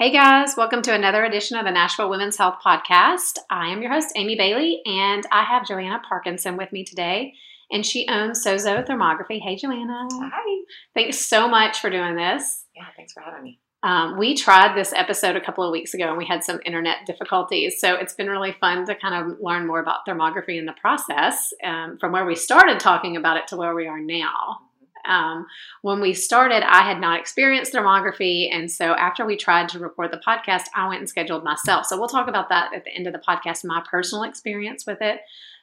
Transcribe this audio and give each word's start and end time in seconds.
Hey 0.00 0.10
guys, 0.10 0.56
welcome 0.56 0.80
to 0.80 0.94
another 0.94 1.26
edition 1.26 1.58
of 1.58 1.66
the 1.66 1.70
Nashville 1.70 2.08
Women's 2.08 2.38
Health 2.38 2.56
Podcast. 2.64 3.36
I 3.50 3.68
am 3.68 3.82
your 3.82 3.92
host, 3.92 4.14
Amy 4.16 4.34
Bailey, 4.34 4.80
and 4.86 5.26
I 5.30 5.44
have 5.44 5.66
Joanna 5.66 6.00
Parkinson 6.08 6.56
with 6.56 6.72
me 6.72 6.84
today, 6.84 7.34
and 7.70 7.84
she 7.84 8.08
owns 8.08 8.42
Sozo 8.42 8.82
Thermography. 8.82 9.42
Hey, 9.42 9.56
Joanna. 9.56 10.08
Hi. 10.10 10.64
Thanks 10.94 11.18
so 11.18 11.46
much 11.46 11.80
for 11.80 11.90
doing 11.90 12.16
this. 12.16 12.64
Yeah, 12.74 12.86
thanks 12.96 13.12
for 13.12 13.20
having 13.20 13.42
me. 13.42 13.60
Um, 13.82 14.16
we 14.16 14.34
tried 14.34 14.74
this 14.74 14.94
episode 14.94 15.36
a 15.36 15.40
couple 15.44 15.64
of 15.64 15.70
weeks 15.70 15.92
ago 15.92 16.08
and 16.08 16.16
we 16.16 16.24
had 16.24 16.44
some 16.44 16.60
internet 16.64 17.04
difficulties. 17.04 17.78
So 17.78 17.94
it's 17.94 18.14
been 18.14 18.30
really 18.30 18.52
fun 18.58 18.86
to 18.86 18.94
kind 18.94 19.14
of 19.32 19.36
learn 19.42 19.66
more 19.66 19.80
about 19.80 20.06
thermography 20.08 20.58
in 20.58 20.64
the 20.64 20.74
process 20.80 21.52
um, 21.62 21.98
from 22.00 22.12
where 22.12 22.24
we 22.24 22.36
started 22.36 22.80
talking 22.80 23.18
about 23.18 23.36
it 23.36 23.48
to 23.48 23.56
where 23.56 23.74
we 23.74 23.86
are 23.86 24.00
now. 24.00 24.60
Um, 25.08 25.46
when 25.82 26.00
we 26.00 26.14
started, 26.14 26.62
I 26.62 26.82
had 26.82 27.00
not 27.00 27.20
experienced 27.20 27.72
thermography. 27.72 28.52
And 28.52 28.70
so 28.70 28.92
after 28.94 29.24
we 29.24 29.36
tried 29.36 29.68
to 29.70 29.78
record 29.78 30.12
the 30.12 30.22
podcast, 30.26 30.64
I 30.74 30.88
went 30.88 31.00
and 31.00 31.08
scheduled 31.08 31.44
myself. 31.44 31.86
So 31.86 31.98
we'll 31.98 32.08
talk 32.08 32.28
about 32.28 32.48
that 32.48 32.74
at 32.74 32.84
the 32.84 32.94
end 32.94 33.06
of 33.06 33.12
the 33.12 33.18
podcast, 33.18 33.64
my 33.64 33.82
personal 33.90 34.24
experience 34.24 34.86
with 34.86 34.98
it. 35.00 35.20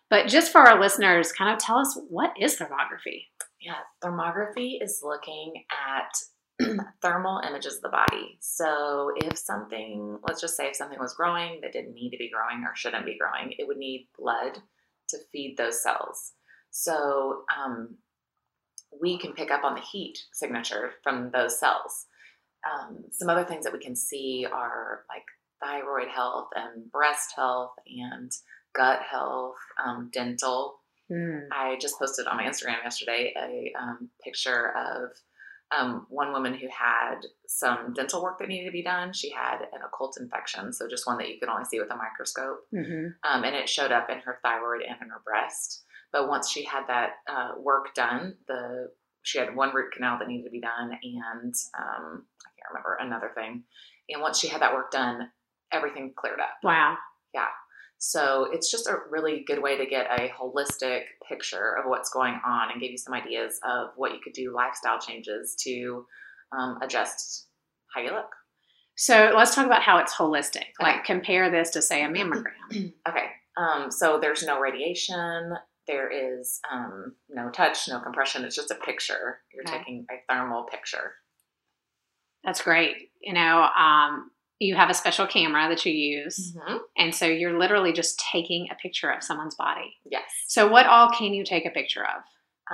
But 0.09 0.27
just 0.27 0.51
for 0.51 0.61
our 0.61 0.79
listeners, 0.79 1.31
kind 1.31 1.53
of 1.53 1.59
tell 1.59 1.77
us 1.77 1.97
what 2.09 2.33
is 2.39 2.57
thermography? 2.57 3.25
Yeah, 3.59 3.79
thermography 4.03 4.81
is 4.81 5.01
looking 5.03 5.65
at 5.71 6.17
thermal 7.01 7.41
images 7.47 7.77
of 7.77 7.81
the 7.81 7.89
body. 7.89 8.37
So 8.39 9.11
if 9.17 9.37
something, 9.37 10.17
let's 10.27 10.41
just 10.41 10.55
say 10.55 10.67
if 10.67 10.75
something 10.75 10.99
was 10.99 11.13
growing 11.13 11.59
that 11.61 11.73
didn't 11.73 11.93
need 11.93 12.11
to 12.11 12.17
be 12.17 12.31
growing 12.31 12.63
or 12.63 12.75
shouldn't 12.75 13.05
be 13.05 13.17
growing, 13.17 13.53
it 13.57 13.67
would 13.67 13.77
need 13.77 14.07
blood 14.17 14.59
to 15.09 15.17
feed 15.31 15.55
those 15.57 15.81
cells. 15.81 16.33
So 16.71 17.43
um, 17.55 17.97
we 19.01 19.17
can 19.17 19.33
pick 19.33 19.51
up 19.51 19.63
on 19.63 19.75
the 19.75 19.81
heat 19.81 20.17
signature 20.33 20.91
from 21.03 21.31
those 21.31 21.59
cells. 21.59 22.05
Um, 22.65 23.05
some 23.11 23.29
other 23.29 23.43
things 23.43 23.63
that 23.63 23.73
we 23.73 23.79
can 23.79 23.95
see 23.95 24.45
are 24.51 25.03
like 25.09 25.23
thyroid 25.61 26.07
health 26.07 26.49
and 26.55 26.91
breast 26.91 27.33
health 27.35 27.71
and 27.87 28.31
gut 28.75 29.01
health, 29.01 29.55
um, 29.83 30.09
dental. 30.13 30.79
Mm. 31.11 31.47
I 31.51 31.77
just 31.79 31.97
posted 31.97 32.27
on 32.27 32.37
my 32.37 32.43
Instagram 32.43 32.83
yesterday 32.83 33.33
a 33.37 33.73
um, 33.81 34.09
picture 34.23 34.73
of 34.75 35.11
um, 35.71 36.05
one 36.09 36.31
woman 36.31 36.53
who 36.53 36.67
had 36.67 37.19
some 37.47 37.93
dental 37.93 38.23
work 38.23 38.39
that 38.39 38.47
needed 38.47 38.65
to 38.65 38.71
be 38.71 38.83
done. 38.83 39.11
She 39.13 39.31
had 39.31 39.59
an 39.73 39.81
occult 39.85 40.17
infection, 40.19 40.71
so 40.71 40.87
just 40.87 41.05
one 41.05 41.17
that 41.17 41.29
you 41.29 41.39
could 41.39 41.49
only 41.49 41.65
see 41.65 41.79
with 41.79 41.91
a 41.91 41.95
microscope, 41.95 42.61
mm-hmm. 42.73 43.07
um, 43.29 43.43
and 43.43 43.55
it 43.55 43.67
showed 43.67 43.91
up 43.91 44.09
in 44.09 44.19
her 44.19 44.39
thyroid 44.43 44.81
and 44.81 44.97
in 45.01 45.09
her 45.09 45.21
breast. 45.25 45.83
But 46.11 46.27
once 46.27 46.49
she 46.49 46.63
had 46.63 46.83
that 46.87 47.11
uh, 47.29 47.51
work 47.59 47.93
done, 47.93 48.35
the 48.47 48.89
she 49.23 49.39
had 49.39 49.55
one 49.55 49.73
root 49.75 49.91
canal 49.91 50.17
that 50.19 50.27
needed 50.27 50.45
to 50.45 50.51
be 50.51 50.61
done, 50.61 50.91
and 51.03 51.53
um, 51.77 52.23
I 52.45 52.49
can't 52.55 52.69
remember 52.71 52.97
another 52.99 53.31
thing. 53.35 53.63
And 54.09 54.21
once 54.21 54.39
she 54.39 54.47
had 54.47 54.61
that 54.61 54.73
work 54.73 54.89
done, 54.91 55.29
everything 55.71 56.13
cleared 56.15 56.39
up. 56.39 56.55
Wow. 56.63 56.95
Yeah. 57.33 57.47
So 57.99 58.47
it's 58.51 58.71
just 58.71 58.87
a 58.87 58.97
really 59.09 59.43
good 59.45 59.61
way 59.61 59.77
to 59.77 59.85
get 59.85 60.05
a 60.19 60.29
holistic 60.29 61.01
picture 61.27 61.75
of 61.77 61.89
what's 61.89 62.09
going 62.11 62.39
on 62.45 62.71
and 62.71 62.79
give 62.79 62.91
you 62.91 62.97
some 62.97 63.13
ideas 63.13 63.59
of 63.67 63.89
what 63.95 64.13
you 64.13 64.19
could 64.23 64.33
do, 64.33 64.53
lifestyle 64.53 64.99
changes 64.99 65.55
to 65.63 66.05
um, 66.57 66.77
adjust 66.81 67.47
how 67.93 68.01
you 68.01 68.11
look. 68.11 68.29
So 68.95 69.33
let's 69.35 69.53
talk 69.53 69.65
about 69.65 69.81
how 69.81 69.97
it's 69.97 70.13
holistic. 70.13 70.65
Okay. 70.79 70.83
Like 70.83 71.03
compare 71.05 71.49
this 71.51 71.71
to 71.71 71.81
say 71.81 72.03
a 72.03 72.07
mammogram. 72.07 72.43
okay. 73.07 73.25
Um, 73.57 73.91
so 73.91 74.19
there's 74.19 74.43
no 74.43 74.59
radiation. 74.59 75.53
There 75.87 76.09
is 76.09 76.59
um, 76.71 77.13
no 77.29 77.49
touch, 77.49 77.87
no 77.87 77.99
compression. 77.99 78.43
It's 78.43 78.55
just 78.55 78.71
a 78.71 78.75
picture. 78.75 79.39
You're 79.53 79.63
okay. 79.67 79.77
taking 79.77 80.05
a 80.11 80.15
thermal 80.31 80.63
picture. 80.63 81.13
That's 82.43 82.61
great. 82.61 83.11
You 83.21 83.33
know, 83.33 83.67
um, 83.77 84.31
you 84.59 84.75
have 84.75 84.89
a 84.89 84.93
special 84.93 85.27
camera 85.27 85.69
that 85.69 85.85
you 85.85 85.93
use. 85.93 86.55
Mm-hmm. 86.55 86.77
And 86.97 87.13
so 87.13 87.25
you're 87.25 87.57
literally 87.57 87.93
just 87.93 88.23
taking 88.31 88.67
a 88.71 88.75
picture 88.75 89.09
of 89.09 89.23
someone's 89.23 89.55
body. 89.55 89.95
Yes. 90.05 90.23
So, 90.47 90.67
what 90.67 90.85
all 90.85 91.09
can 91.09 91.33
you 91.33 91.43
take 91.43 91.65
a 91.65 91.69
picture 91.69 92.03
of? 92.03 92.23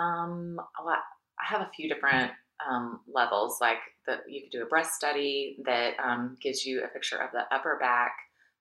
Um, 0.01 0.59
I 0.79 0.97
have 1.39 1.61
a 1.61 1.69
few 1.75 1.87
different 1.93 2.31
um, 2.69 3.01
levels. 3.11 3.57
Like 3.61 3.77
the, 4.07 4.17
you 4.27 4.41
could 4.41 4.57
do 4.57 4.63
a 4.63 4.67
breast 4.67 4.93
study 4.93 5.57
that 5.65 5.93
um, 6.03 6.37
gives 6.41 6.65
you 6.65 6.83
a 6.83 6.87
picture 6.87 7.17
of 7.17 7.31
the 7.31 7.43
upper 7.53 7.77
back, 7.79 8.13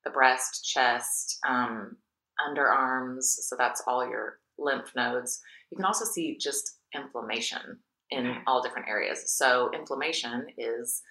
the 0.04 0.10
breast, 0.10 0.64
chest, 0.64 1.38
um, 1.48 1.96
underarms. 2.40 3.22
So 3.22 3.56
that's 3.56 3.82
all 3.86 4.06
your 4.08 4.38
lymph 4.62 4.92
nodes. 4.94 5.40
You 5.70 5.76
can 5.76 5.84
also 5.84 6.04
see 6.04 6.36
just 6.38 6.78
inflammation 6.94 7.78
in 8.10 8.36
all 8.46 8.62
different 8.62 8.88
areas. 8.88 9.34
So 9.34 9.70
inflammation 9.72 10.46
is 10.58 11.02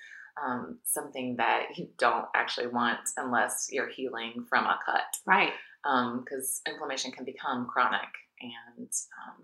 um, 0.42 0.80
something 0.86 1.36
that 1.38 1.64
you 1.76 1.90
don't 1.98 2.26
actually 2.36 2.68
want 2.68 3.00
unless 3.18 3.68
you're 3.72 3.90
healing 3.90 4.46
from 4.48 4.66
a 4.66 4.80
cut. 4.86 5.04
Right. 5.26 5.52
Because 5.84 6.62
um, 6.68 6.74
inflammation 6.74 7.12
can 7.12 7.26
become 7.26 7.66
chronic, 7.66 8.10
and 8.40 8.88
um, 8.88 9.44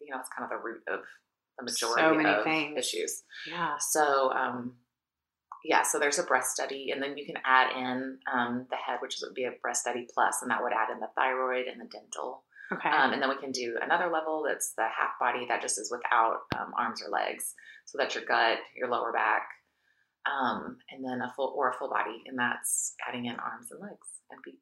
you 0.00 0.10
know 0.10 0.20
it's 0.20 0.28
kind 0.28 0.44
of 0.44 0.56
the 0.56 0.64
root 0.64 0.82
of 0.86 1.00
the 1.58 1.64
majority 1.64 2.22
so 2.22 2.30
of 2.30 2.44
things. 2.44 2.78
issues. 2.78 3.22
Yeah. 3.50 3.74
So 3.80 4.32
um, 4.32 4.74
yeah, 5.64 5.82
so 5.82 5.98
there's 5.98 6.18
a 6.18 6.24
breast 6.24 6.50
study, 6.50 6.90
and 6.92 7.02
then 7.02 7.16
you 7.16 7.26
can 7.26 7.38
add 7.44 7.76
in 7.76 8.18
um, 8.32 8.66
the 8.70 8.76
head, 8.76 8.98
which 9.00 9.16
would 9.22 9.34
be 9.34 9.44
a 9.44 9.52
breast 9.62 9.80
study 9.80 10.06
plus, 10.14 10.42
and 10.42 10.50
that 10.50 10.62
would 10.62 10.72
add 10.72 10.92
in 10.92 11.00
the 11.00 11.08
thyroid 11.16 11.66
and 11.66 11.80
the 11.80 11.86
dental. 11.86 12.44
Okay. 12.72 12.88
Um, 12.88 13.12
and 13.12 13.20
then 13.20 13.28
we 13.28 13.36
can 13.36 13.52
do 13.52 13.76
another 13.82 14.10
level 14.10 14.44
that's 14.46 14.72
the 14.76 14.84
half 14.84 15.18
body 15.20 15.46
that 15.48 15.60
just 15.60 15.78
is 15.78 15.90
without 15.90 16.40
um, 16.58 16.72
arms 16.78 17.02
or 17.02 17.10
legs. 17.10 17.54
So 17.84 17.98
that's 17.98 18.14
your 18.14 18.24
gut, 18.24 18.58
your 18.76 18.88
lower 18.88 19.12
back, 19.12 19.46
um, 20.24 20.78
and 20.90 21.04
then 21.04 21.20
a 21.20 21.32
full 21.36 21.52
or 21.56 21.70
a 21.70 21.74
full 21.74 21.90
body, 21.90 22.22
and 22.26 22.38
that's 22.38 22.94
adding 23.06 23.26
in 23.26 23.36
arms 23.36 23.70
and 23.70 23.80
legs 23.80 24.08
and 24.30 24.40
feet. 24.42 24.60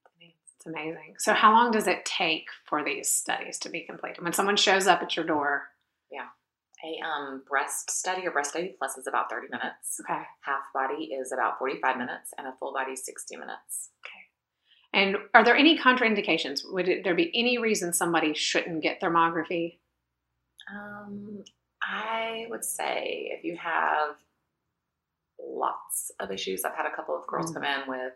It's 0.65 0.67
amazing. 0.67 1.15
So 1.19 1.33
how 1.33 1.53
long 1.53 1.73
does 1.73 1.89
it 1.89 2.05
take 2.05 2.47
for 2.69 2.85
these 2.85 3.11
studies 3.11 3.59
to 3.61 3.69
be 3.69 3.85
completed? 3.85 4.23
When 4.23 4.33
someone 4.33 4.57
shows 4.57 4.87
up 4.87 5.03
at 5.03 5.17
your 5.17 5.25
door? 5.25 5.65
Yeah. 6.09 6.29
A 6.85 7.05
um, 7.05 7.43
breast 7.49 7.91
study 7.91 8.27
or 8.27 8.31
breast 8.31 8.51
study 8.51 8.75
plus 8.79 8.97
is 8.97 9.09
about 9.09 9.29
30 9.29 9.49
minutes. 9.51 10.01
Okay. 10.01 10.23
Half 10.43 10.63
body 10.73 11.05
is 11.07 11.33
about 11.33 11.59
45 11.59 11.97
minutes, 11.97 12.31
and 12.39 12.47
a 12.47 12.53
full 12.61 12.73
body 12.73 12.95
60 12.95 13.37
minutes. 13.37 13.91
Okay. 14.07 14.22
And 14.93 15.17
are 15.35 15.45
there 15.45 15.57
any 15.57 15.79
contraindications? 15.79 16.61
Would 16.71 16.89
it, 16.89 17.05
there 17.05 17.15
be 17.15 17.31
any 17.35 17.59
reason 17.59 17.93
somebody 17.93 18.35
shouldn't 18.35 18.83
get 18.83 19.01
thermography? 19.01 19.79
Um, 20.71 21.45
I 21.83 22.47
would 22.51 22.65
say 22.65 23.31
if 23.37 23.45
you 23.45 23.57
have 23.57 24.17
lots 25.41 26.11
of 26.21 26.31
issues, 26.31 26.65
I've 26.65 26.77
had 26.77 26.87
a 26.87 26.95
couple 26.95 27.17
of 27.17 27.27
girls 27.27 27.51
mm. 27.51 27.55
come 27.55 27.65
in 27.65 27.89
with 27.89 28.13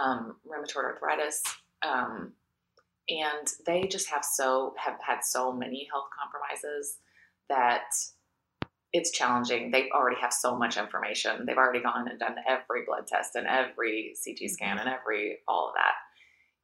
um, 0.00 0.36
rheumatoid 0.46 0.84
arthritis, 0.84 1.42
um, 1.82 2.32
and 3.08 3.48
they 3.66 3.86
just 3.88 4.08
have 4.10 4.24
so 4.24 4.74
have 4.78 4.98
had 5.00 5.20
so 5.22 5.52
many 5.52 5.88
health 5.90 6.06
compromises 6.18 6.98
that 7.48 7.92
it's 8.92 9.10
challenging. 9.10 9.70
They 9.70 9.88
already 9.90 10.20
have 10.20 10.32
so 10.32 10.56
much 10.56 10.76
information. 10.76 11.46
They've 11.46 11.56
already 11.56 11.82
gone 11.82 12.08
and 12.08 12.18
done 12.18 12.36
every 12.46 12.84
blood 12.86 13.06
test 13.06 13.34
and 13.34 13.46
every 13.46 14.14
CT 14.22 14.50
scan 14.50 14.78
and 14.78 14.88
every 14.88 15.38
all 15.48 15.68
of 15.68 15.74
that. 15.74 15.94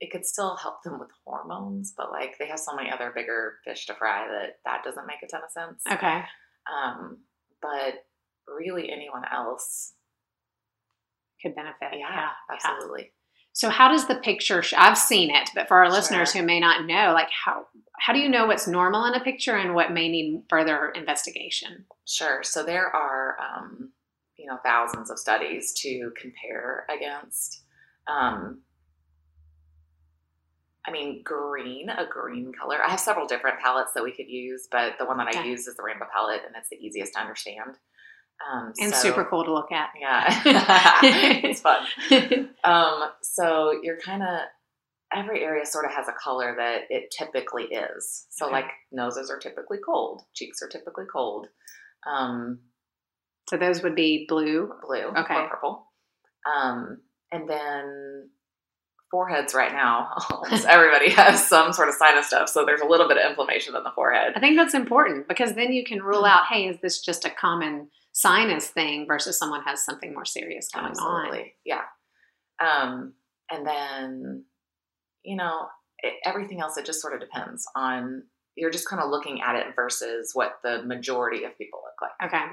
It 0.01 0.13
could 0.13 0.27
still 0.27 0.57
help 0.57 0.83
them 0.85 1.01
with 1.01 1.09
hormones, 1.25 1.95
but 1.97 2.13
like 2.13 2.37
they 2.39 2.47
have 2.47 2.59
so 2.59 2.75
many 2.77 2.91
other 2.91 3.13
bigger 3.15 3.55
fish 3.65 3.87
to 3.87 3.95
fry 3.95 4.29
that 4.29 4.59
that 4.65 4.85
doesn't 4.85 5.07
make 5.07 5.23
a 5.25 5.27
ton 5.27 5.41
of 5.43 5.51
sense. 5.51 5.83
Okay. 5.91 6.23
Um, 6.73 7.19
but 7.63 8.05
really, 8.47 8.91
anyone 8.91 9.23
else 9.33 9.95
could 11.43 11.55
benefit. 11.55 11.89
Yeah, 11.93 12.11
yeah. 12.11 12.31
absolutely. 12.53 13.13
So 13.59 13.71
how 13.71 13.89
does 13.89 14.07
the 14.07 14.15
picture? 14.15 14.63
Sh- 14.63 14.75
I've 14.79 14.97
seen 14.97 15.35
it, 15.35 15.51
but 15.53 15.67
for 15.67 15.79
our 15.79 15.91
listeners 15.91 16.33
who 16.33 16.45
may 16.45 16.61
not 16.61 16.87
know, 16.87 17.11
like 17.13 17.29
how 17.29 17.67
how 17.99 18.13
do 18.13 18.21
you 18.21 18.29
know 18.29 18.47
what's 18.47 18.69
normal 18.69 19.05
in 19.07 19.15
a 19.15 19.21
picture 19.21 19.57
and 19.57 19.75
what 19.75 19.91
may 19.91 20.09
need 20.09 20.45
further 20.49 20.91
investigation? 20.91 21.85
Sure. 22.07 22.45
So 22.45 22.63
there 22.63 22.87
are 22.87 23.37
um, 23.41 23.91
you 24.37 24.47
know 24.47 24.59
thousands 24.63 25.11
of 25.11 25.19
studies 25.19 25.73
to 25.79 26.13
compare 26.17 26.87
against. 26.89 27.65
Um, 28.07 28.61
I 30.87 30.93
mean, 30.93 31.25
green, 31.25 31.89
a 31.89 32.07
green 32.07 32.53
color. 32.53 32.79
I 32.81 32.91
have 32.91 33.01
several 33.01 33.27
different 33.27 33.59
palettes 33.59 33.91
that 33.95 34.05
we 34.05 34.13
could 34.13 34.29
use, 34.29 34.69
but 34.71 34.93
the 35.01 35.05
one 35.05 35.17
that 35.19 35.35
I 35.35 35.43
use 35.43 35.67
is 35.67 35.75
the 35.75 35.83
rainbow 35.83 36.07
palette, 36.15 36.43
and 36.47 36.55
it's 36.57 36.69
the 36.69 36.77
easiest 36.77 37.15
to 37.15 37.21
understand. 37.21 37.75
Um, 38.47 38.73
and 38.81 38.95
so- 38.95 39.01
super 39.01 39.25
cool 39.25 39.45
to 39.45 39.53
look 39.53 39.73
at. 39.73 39.91
Yeah, 40.01 40.41
it's 41.45 41.61
fun. 41.61 41.85
Um, 42.65 43.11
so 43.23 43.73
you're 43.83 43.99
kind 43.99 44.23
of 44.23 44.41
every 45.15 45.43
area 45.43 45.65
sort 45.65 45.87
of 45.87 45.93
has 45.93 46.07
a 46.09 46.13
color 46.13 46.55
that 46.59 46.83
it 46.91 47.11
typically 47.17 47.65
is. 47.65 48.27
So 48.31 48.47
Okay. 48.47 48.53
like 48.53 48.67
noses 48.93 49.31
are 49.31 49.39
typically 49.39 49.79
cold, 49.85 50.23
cheeks 50.35 50.61
are 50.63 50.69
typically 50.69 51.07
cold, 51.11 51.47
um, 52.07 52.61
so 53.49 53.57
those 53.57 53.83
would 53.83 53.95
be 53.95 54.27
blue. 54.29 54.71
blue 54.87 55.05
Okay. 55.17 55.35
or 55.35 55.49
purple, 55.49 55.87
um, 56.53 56.99
and 57.33 57.49
then 57.49 58.29
foreheads 59.11 59.55
right 59.55 59.73
now. 59.73 60.11
Almost 60.31 60.67
everybody 60.67 61.11
has 61.23 61.47
some 61.49 61.73
sort 61.73 61.89
of 61.89 61.95
sinus 61.95 62.27
stuff, 62.27 62.49
so 62.51 62.67
there's 62.67 62.83
a 62.83 62.87
little 62.87 63.09
bit 63.09 63.17
of 63.17 63.31
inflammation 63.31 63.75
in 63.75 63.83
the 63.85 63.93
forehead. 63.95 64.35
I 64.37 64.41
think 64.41 64.57
that's 64.59 64.75
important 64.75 65.27
because 65.29 65.55
then 65.55 65.73
you 65.73 65.85
can 65.85 66.03
rule 66.03 66.27
out, 66.27 66.43
hey, 66.51 66.69
is 66.69 66.77
this 66.83 67.01
just 67.01 67.25
a 67.25 67.31
common 67.31 67.89
sinus 68.19 68.67
thing 68.69 69.07
versus 69.07 69.39
someone 69.39 69.63
has 69.63 69.85
something 69.85 70.13
more 70.13 70.25
serious 70.25 70.69
going 70.75 70.87
on? 70.87 70.91
Absolutely, 70.91 71.55
yeah. 71.65 71.83
Um, 72.61 73.15
and 73.49 73.65
then, 73.65 74.45
you 75.23 75.37
know, 75.37 75.67
it, 75.99 76.15
everything 76.25 76.61
else, 76.61 76.77
it 76.77 76.85
just 76.85 77.01
sort 77.01 77.15
of 77.15 77.21
depends 77.21 77.65
on, 77.77 78.25
you're 78.57 78.73
just 78.73 78.89
kind 78.89 79.01
of 79.01 79.11
looking 79.11 79.41
at 79.41 79.55
it 79.55 79.67
versus 79.77 80.33
what 80.35 80.59
the 80.65 80.83
majority 80.83 81.45
of 81.45 81.57
people 81.57 81.81
look 81.85 82.11
like. 82.11 82.29
Okay. 82.29 82.45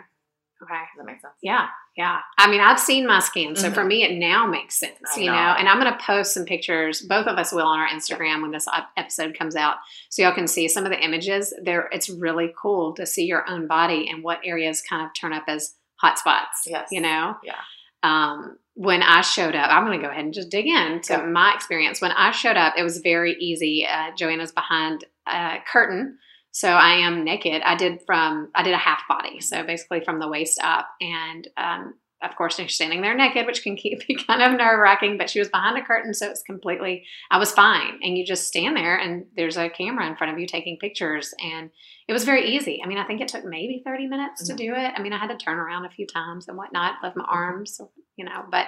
Okay. 0.64 0.74
Does 0.74 0.98
that 0.98 1.06
make 1.06 1.20
sense? 1.20 1.34
Yeah, 1.44 1.68
yeah. 1.98 2.20
I 2.38 2.50
mean, 2.50 2.62
I've 2.62 2.80
seen 2.80 3.06
my 3.06 3.20
skin, 3.20 3.56
so 3.56 3.70
for 3.72 3.84
Mhm. 3.84 3.88
me, 3.88 4.04
it 4.04 4.18
now 4.18 4.48
makes 4.48 4.76
sense, 4.80 4.98
I 5.16 5.20
you 5.20 5.26
know. 5.28 5.34
know. 5.34 5.56
And 5.60 5.68
I'm 5.68 5.80
going 5.80 5.92
to 5.92 6.04
post 6.04 6.34
some 6.34 6.46
pictures. 6.46 7.02
Both 7.02 7.28
of 7.28 7.38
us 7.38 7.52
will 7.52 7.66
on 7.66 7.80
our 7.80 7.88
Instagram 7.90 8.42
when 8.42 8.52
this 8.52 8.66
episode 8.98 9.38
comes 9.38 9.56
out, 9.56 9.78
so 10.10 10.22
y'all 10.22 10.34
can 10.34 10.48
see 10.48 10.68
some 10.70 10.86
of 10.86 10.92
the 10.92 11.00
images. 11.04 11.54
There, 11.62 11.90
it's 11.92 12.10
really 12.10 12.54
cool 12.60 12.94
to 12.96 13.06
see 13.06 13.26
your 13.26 13.48
own 13.50 13.68
body 13.68 14.08
and 14.10 14.24
what 14.24 14.40
areas 14.46 14.82
kind 14.82 15.06
of 15.06 15.10
turn 15.14 15.34
up 15.34 15.44
as 15.48 15.76
hot 15.98 16.18
spots. 16.20 16.64
Yes. 16.66 16.88
you 16.92 17.02
know. 17.02 17.36
Yeah. 17.44 17.56
Um, 18.04 18.58
when 18.76 19.02
I 19.02 19.22
showed 19.22 19.56
up, 19.56 19.70
I'm 19.72 19.86
going 19.86 20.00
to 20.00 20.06
go 20.06 20.12
ahead 20.12 20.26
and 20.26 20.34
just 20.34 20.50
dig 20.52 20.68
into 20.68 21.14
Yeah. 21.14 21.26
my 21.26 21.54
experience. 21.54 22.02
When 22.02 22.12
I 22.12 22.32
showed 22.32 22.58
up, 22.58 22.74
it 22.78 22.84
was 22.84 22.98
very 23.00 23.34
easy. 23.40 23.88
Uh, 23.90 24.12
Joanna's 24.18 24.52
behind 24.52 25.06
a 25.28 25.58
curtain. 25.72 26.18
So 26.56 26.70
I 26.70 26.94
am 27.06 27.26
naked. 27.26 27.62
I 27.64 27.76
did 27.76 28.02
from 28.06 28.50
I 28.56 28.64
did 28.64 28.74
a 28.74 28.78
half 28.78 29.02
body, 29.10 29.42
so 29.42 29.66
basically 29.66 30.00
from 30.00 30.20
the 30.20 30.30
waist 30.30 30.58
up, 30.64 30.88
and 31.02 31.46
um, 31.58 31.96
of 32.26 32.36
course 32.36 32.56
she's 32.56 32.74
standing 32.74 33.02
there 33.02 33.16
naked, 33.16 33.46
which 33.46 33.64
can 33.64 33.76
keep 33.76 34.06
be 34.08 34.16
kind 34.16 34.42
of 34.42 34.58
nerve 34.58 34.80
wracking. 34.80 35.18
But 35.18 35.30
she 35.30 35.40
was 35.40 35.50
behind 35.50 35.78
a 35.78 35.84
curtain, 35.84 36.14
so 36.14 36.30
it's 36.30 36.42
completely 36.42 37.06
I 37.32 37.38
was 37.38 37.52
fine. 37.52 38.00
And 38.02 38.18
you 38.18 38.26
just 38.26 38.48
stand 38.48 38.76
there, 38.76 38.98
and 38.98 39.26
there's 39.36 39.58
a 39.58 39.70
camera 39.70 40.08
in 40.08 40.16
front 40.16 40.34
of 40.34 40.40
you 40.40 40.48
taking 40.48 40.78
pictures, 40.78 41.34
and 41.44 41.70
it 42.08 42.14
was 42.14 42.24
very 42.24 42.56
easy. 42.56 42.82
I 42.84 42.88
mean, 42.88 42.98
I 42.98 43.06
think 43.06 43.22
it 43.22 43.28
took 43.28 43.46
maybe 43.46 43.82
thirty 43.86 44.08
minutes 44.08 44.44
to 44.46 44.54
mm-hmm. 44.54 44.58
do 44.58 44.74
it. 44.76 44.94
I 44.96 45.02
mean, 45.02 45.14
I 45.14 45.18
had 45.18 45.30
to 45.30 45.38
turn 45.38 45.58
around 45.58 45.86
a 45.86 45.90
few 45.90 46.06
times 46.06 46.48
and 46.48 46.58
whatnot, 46.58 46.96
left 47.02 47.16
my 47.16 47.26
arms, 47.28 47.80
you 48.16 48.26
know. 48.26 48.46
But 48.50 48.68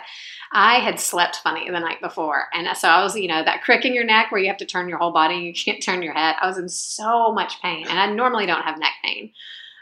I 0.52 0.80
had 0.80 1.00
slept 1.00 1.38
funny 1.38 1.70
the 1.70 1.80
night 1.80 2.02
before, 2.02 2.46
and 2.54 2.68
so 2.78 2.88
I 2.88 3.04
was, 3.04 3.16
you 3.16 3.28
know, 3.28 3.44
that 3.44 3.64
crick 3.64 3.86
in 3.86 3.94
your 3.94 4.06
neck 4.06 4.32
where 4.32 4.42
you 4.42 4.48
have 4.48 4.58
to 4.58 4.66
turn 4.66 4.90
your 4.90 4.98
whole 4.98 5.14
body, 5.14 5.36
and 5.36 5.46
you 5.46 5.54
can't 5.54 5.82
turn 5.82 6.02
your 6.02 6.14
head. 6.14 6.36
I 6.42 6.48
was 6.48 6.58
in 6.58 6.70
so 6.70 7.34
much 7.34 7.62
pain, 7.62 7.88
and 7.88 8.00
I 8.00 8.08
normally 8.08 8.46
don't 8.46 8.64
have 8.64 8.80
neck 8.80 8.94
pain. 9.04 9.32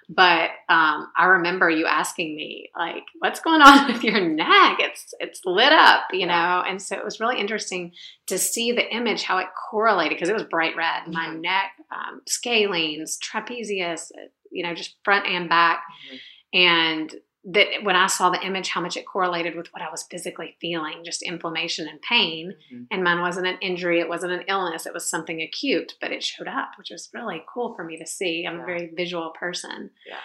But 0.09 0.51
um, 0.69 1.11
I 1.17 1.25
remember 1.25 1.69
you 1.69 1.85
asking 1.85 2.35
me, 2.35 2.69
like, 2.77 3.03
"What's 3.19 3.39
going 3.39 3.61
on 3.61 3.87
with 3.91 4.03
your 4.03 4.21
neck? 4.21 4.77
It's 4.79 5.13
it's 5.19 5.41
lit 5.45 5.73
up, 5.73 6.03
you 6.13 6.25
know." 6.27 6.63
And 6.67 6.81
so 6.81 6.95
it 6.95 7.03
was 7.03 7.19
really 7.19 7.39
interesting 7.39 7.91
to 8.27 8.37
see 8.37 8.71
the 8.71 8.87
image, 8.93 9.23
how 9.23 9.37
it 9.39 9.47
correlated, 9.69 10.15
because 10.15 10.29
it 10.29 10.33
was 10.33 10.43
bright 10.43 10.75
red. 10.75 11.07
My 11.07 11.27
Mhm. 11.27 11.41
neck, 11.41 11.71
um, 11.91 12.21
scalenes, 12.29 13.17
trapezius, 13.19 14.11
uh, 14.15 14.27
you 14.51 14.63
know, 14.63 14.73
just 14.75 14.95
front 15.03 15.25
and 15.27 15.49
back, 15.49 15.83
Mhm. 16.11 16.19
and 16.53 17.15
that 17.47 17.83
when 17.83 17.95
I 17.95 18.07
saw 18.07 18.29
the 18.31 18.41
image, 18.43 18.69
how 18.69 18.81
much 18.81 18.97
it 18.97 19.05
correlated 19.05 19.55
with 19.55 19.71
what 19.71 19.81
I 19.83 19.89
was 19.91 20.03
physically 20.03 20.55
feeling, 20.59 21.03
just 21.03 21.21
inflammation 21.21 21.87
and 21.87 22.01
pain. 22.01 22.55
Mhm. 22.73 22.87
And 22.89 23.03
mine 23.03 23.21
wasn't 23.21 23.45
an 23.47 23.57
injury, 23.61 23.99
it 23.99 24.09
wasn't 24.09 24.33
an 24.33 24.43
illness, 24.47 24.85
it 24.87 24.93
was 24.93 25.07
something 25.07 25.41
acute, 25.41 25.95
but 26.01 26.11
it 26.11 26.23
showed 26.23 26.47
up, 26.47 26.71
which 26.77 26.89
was 26.89 27.09
really 27.13 27.43
cool 27.47 27.75
for 27.75 27.83
me 27.83 27.97
to 27.97 28.05
see. 28.07 28.45
I'm 28.47 28.57
Yeah. 28.57 28.63
a 28.63 28.65
very 28.65 28.87
visual 28.87 29.29
person. 29.29 29.91
Yeah. 30.07 30.17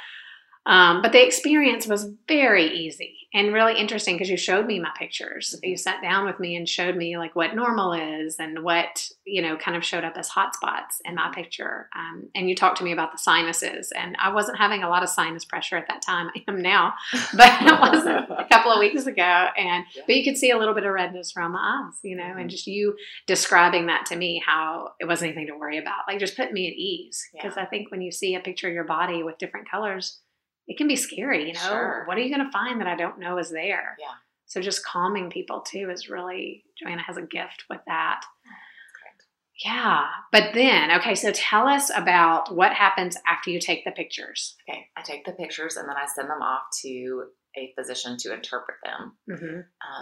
Um, 0.66 1.00
but 1.02 1.12
the 1.12 1.24
experience 1.26 1.86
was 1.86 2.08
very 2.28 2.66
easy 2.66 3.16
and 3.32 3.54
really 3.54 3.78
interesting 3.78 4.16
because 4.16 4.28
you 4.28 4.36
showed 4.36 4.66
me 4.66 4.78
my 4.78 4.90
pictures. 4.98 5.54
Mhm. 5.62 5.70
You 5.70 5.76
sat 5.76 6.02
down 6.02 6.26
with 6.26 6.38
me 6.38 6.54
and 6.56 6.68
showed 6.68 6.96
me 6.96 7.16
like 7.16 7.34
what 7.34 7.54
normal 7.54 7.92
is 7.94 8.36
and 8.38 8.62
what 8.62 9.08
you 9.24 9.40
know 9.40 9.56
kind 9.56 9.76
of 9.76 9.84
showed 9.84 10.04
up 10.04 10.16
as 10.16 10.28
hot 10.28 10.54
spots 10.54 11.00
in 11.04 11.14
my 11.14 11.30
picture. 11.34 11.88
Um, 11.96 12.28
and 12.34 12.48
you 12.48 12.54
talked 12.54 12.76
to 12.78 12.84
me 12.84 12.92
about 12.92 13.12
the 13.12 13.18
sinuses, 13.18 13.90
and 13.92 14.16
I 14.20 14.32
wasn't 14.32 14.58
having 14.58 14.82
a 14.82 14.88
lot 14.90 15.02
of 15.02 15.08
sinus 15.08 15.44
pressure 15.46 15.76
at 15.76 15.88
that 15.88 16.02
time. 16.02 16.30
I 16.36 16.42
am 16.48 16.60
now, 16.60 16.92
but 17.34 17.62
it 17.62 17.80
wasn't 17.80 18.30
a 18.30 18.46
couple 18.52 18.70
of 18.72 18.80
weeks 18.80 19.06
ago. 19.06 19.22
And 19.56 19.84
but 20.06 20.14
you 20.14 20.24
could 20.24 20.36
see 20.36 20.50
a 20.50 20.58
little 20.58 20.74
bit 20.74 20.84
of 20.84 20.92
redness 20.92 21.34
around 21.36 21.52
my 21.52 21.82
eyes, 21.88 21.98
you 22.02 22.16
know, 22.16 22.34
and 22.38 22.50
just 22.50 22.66
you 22.66 22.96
describing 23.26 23.86
that 23.86 24.06
to 24.06 24.16
me, 24.16 24.42
how 24.44 24.90
it 25.00 25.06
wasn't 25.06 25.28
anything 25.30 25.46
to 25.46 25.58
worry 25.58 25.78
about, 25.78 26.06
like 26.06 26.18
just 26.18 26.36
put 26.36 26.52
me 26.52 26.66
at 26.66 26.74
ease. 26.74 27.26
Because 27.32 27.54
Yeah. 27.56 27.62
I 27.62 27.66
think 27.66 27.90
when 27.90 28.02
you 28.02 28.12
see 28.12 28.34
a 28.34 28.40
picture 28.40 28.68
of 28.68 28.74
your 28.74 28.84
body 28.84 29.22
with 29.22 29.38
different 29.38 29.70
colors, 29.70 30.20
it 30.70 30.76
can 30.78 30.86
be 30.86 30.94
scary, 30.96 31.48
you 31.48 31.52
know. 31.54 31.60
Sure. 31.60 32.04
What 32.06 32.16
are 32.16 32.20
you 32.20 32.32
going 32.34 32.46
to 32.46 32.52
find 32.52 32.80
that 32.80 32.86
I 32.86 32.94
don't 32.94 33.18
know 33.18 33.38
is 33.38 33.50
there? 33.50 33.96
Yeah. 33.98 34.14
So 34.46 34.60
just 34.60 34.84
calming 34.84 35.28
people 35.30 35.60
too 35.60 35.90
is 35.92 36.08
really 36.08 36.62
Joanna 36.80 37.02
has 37.02 37.16
a 37.16 37.22
gift 37.22 37.64
with 37.68 37.80
that. 37.88 38.20
Correct. 38.96 39.24
Yeah. 39.64 40.04
But 40.32 40.54
then, 40.54 40.92
okay, 40.98 41.14
so 41.16 41.32
tell 41.32 41.66
us 41.68 41.90
about 41.94 42.54
what 42.54 42.72
happens 42.72 43.16
after 43.26 43.50
you 43.50 43.58
take 43.60 43.84
the 43.84 43.90
pictures. 43.90 44.56
Okay, 44.68 44.86
I 44.96 45.02
take 45.02 45.24
the 45.24 45.32
pictures 45.32 45.76
and 45.76 45.88
then 45.88 45.96
I 45.96 46.06
send 46.06 46.28
them 46.30 46.40
off 46.42 46.62
to 46.82 47.24
a 47.56 47.72
physician 47.76 48.16
to 48.18 48.32
interpret 48.32 48.78
them. 48.84 49.12
Mm-hmm. 49.28 49.56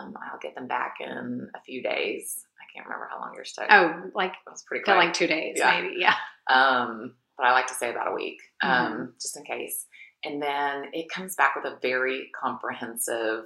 Um, 0.05 0.14
I'll 0.31 0.38
get 0.41 0.55
them 0.55 0.69
back 0.69 0.97
in 1.00 1.49
a 1.55 1.61
few 1.62 1.82
days. 1.82 2.44
I 2.61 2.64
can't 2.75 2.87
remember 2.87 3.09
how 3.11 3.21
long 3.21 3.32
yours 3.35 3.53
took. 3.59 3.67
Oh, 3.71 4.11
like 4.14 4.32
it 4.32 4.50
was 4.50 4.62
pretty 4.69 4.85
quick. 4.85 4.97
like 4.97 5.14
two 5.14 5.26
days, 5.26 5.56
Yeah. 5.59 5.81
maybe. 5.81 5.94
Yeah. 5.99 6.14
um, 6.50 7.14
but 7.38 7.47
I 7.47 7.53
like 7.53 7.69
to 7.69 7.75
say 7.75 7.91
about 7.91 8.11
a 8.11 8.14
week, 8.14 8.38
um, 8.62 8.71
Mm-hmm. 8.93 9.05
just 9.21 9.37
in 9.37 9.44
case. 9.44 9.87
And 10.25 10.43
then 10.43 10.87
it 10.93 11.09
comes 11.11 11.35
back 11.37 11.55
with 11.56 11.65
a 11.65 11.79
very 11.81 12.31
comprehensive, 12.41 13.44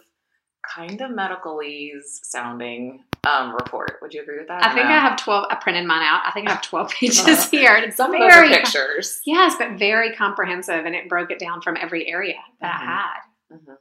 kind 0.74 1.00
of 1.00 1.10
medicalese 1.10 2.02
sounding 2.22 3.04
um, 3.26 3.52
report. 3.54 3.98
Would 4.00 4.14
you 4.14 4.22
agree 4.22 4.38
with 4.38 4.48
that? 4.48 4.64
I 4.64 4.72
think 4.74 4.86
No. 4.86 4.92
I 4.94 4.98
have 5.00 5.16
12. 5.18 5.46
I 5.50 5.54
printed 5.56 5.86
mine 5.86 6.02
out. 6.02 6.22
I 6.26 6.30
think 6.32 6.48
I 6.48 6.52
have 6.52 6.62
12 6.62 6.90
pages 7.00 7.20
Uh-huh. 7.26 7.48
here. 7.50 7.74
And 7.74 7.92
some 7.92 8.14
of 8.14 8.20
those 8.20 8.32
are 8.32 8.48
pictures. 8.48 9.20
yes, 9.26 9.54
but 9.58 9.78
very 9.78 10.14
comprehensive. 10.14 10.84
And 10.86 10.94
it 10.94 11.08
broke 11.08 11.30
it 11.30 11.38
down 11.38 11.60
from 11.62 11.76
every 11.80 12.08
area 12.08 12.38
that 12.60 12.72
Mhm. 12.80 12.82
I 12.82 12.86
had. 12.86 13.56
Mhm. 13.58 13.76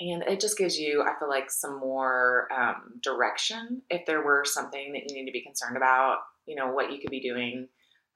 And 0.00 0.22
it 0.22 0.40
just 0.40 0.56
gives 0.56 0.78
you, 0.78 1.02
I 1.02 1.18
feel 1.18 1.28
like, 1.28 1.50
some 1.50 1.78
more 1.80 2.48
um, 2.52 3.00
direction 3.02 3.82
if 3.90 4.06
there 4.06 4.22
were 4.22 4.44
something 4.44 4.92
that 4.92 5.02
you 5.08 5.14
need 5.14 5.26
to 5.26 5.32
be 5.32 5.42
concerned 5.42 5.76
about, 5.76 6.18
you 6.46 6.54
know, 6.54 6.68
what 6.68 6.90
you 6.92 7.00
could 7.00 7.10
be 7.10 7.20
doing, 7.20 7.68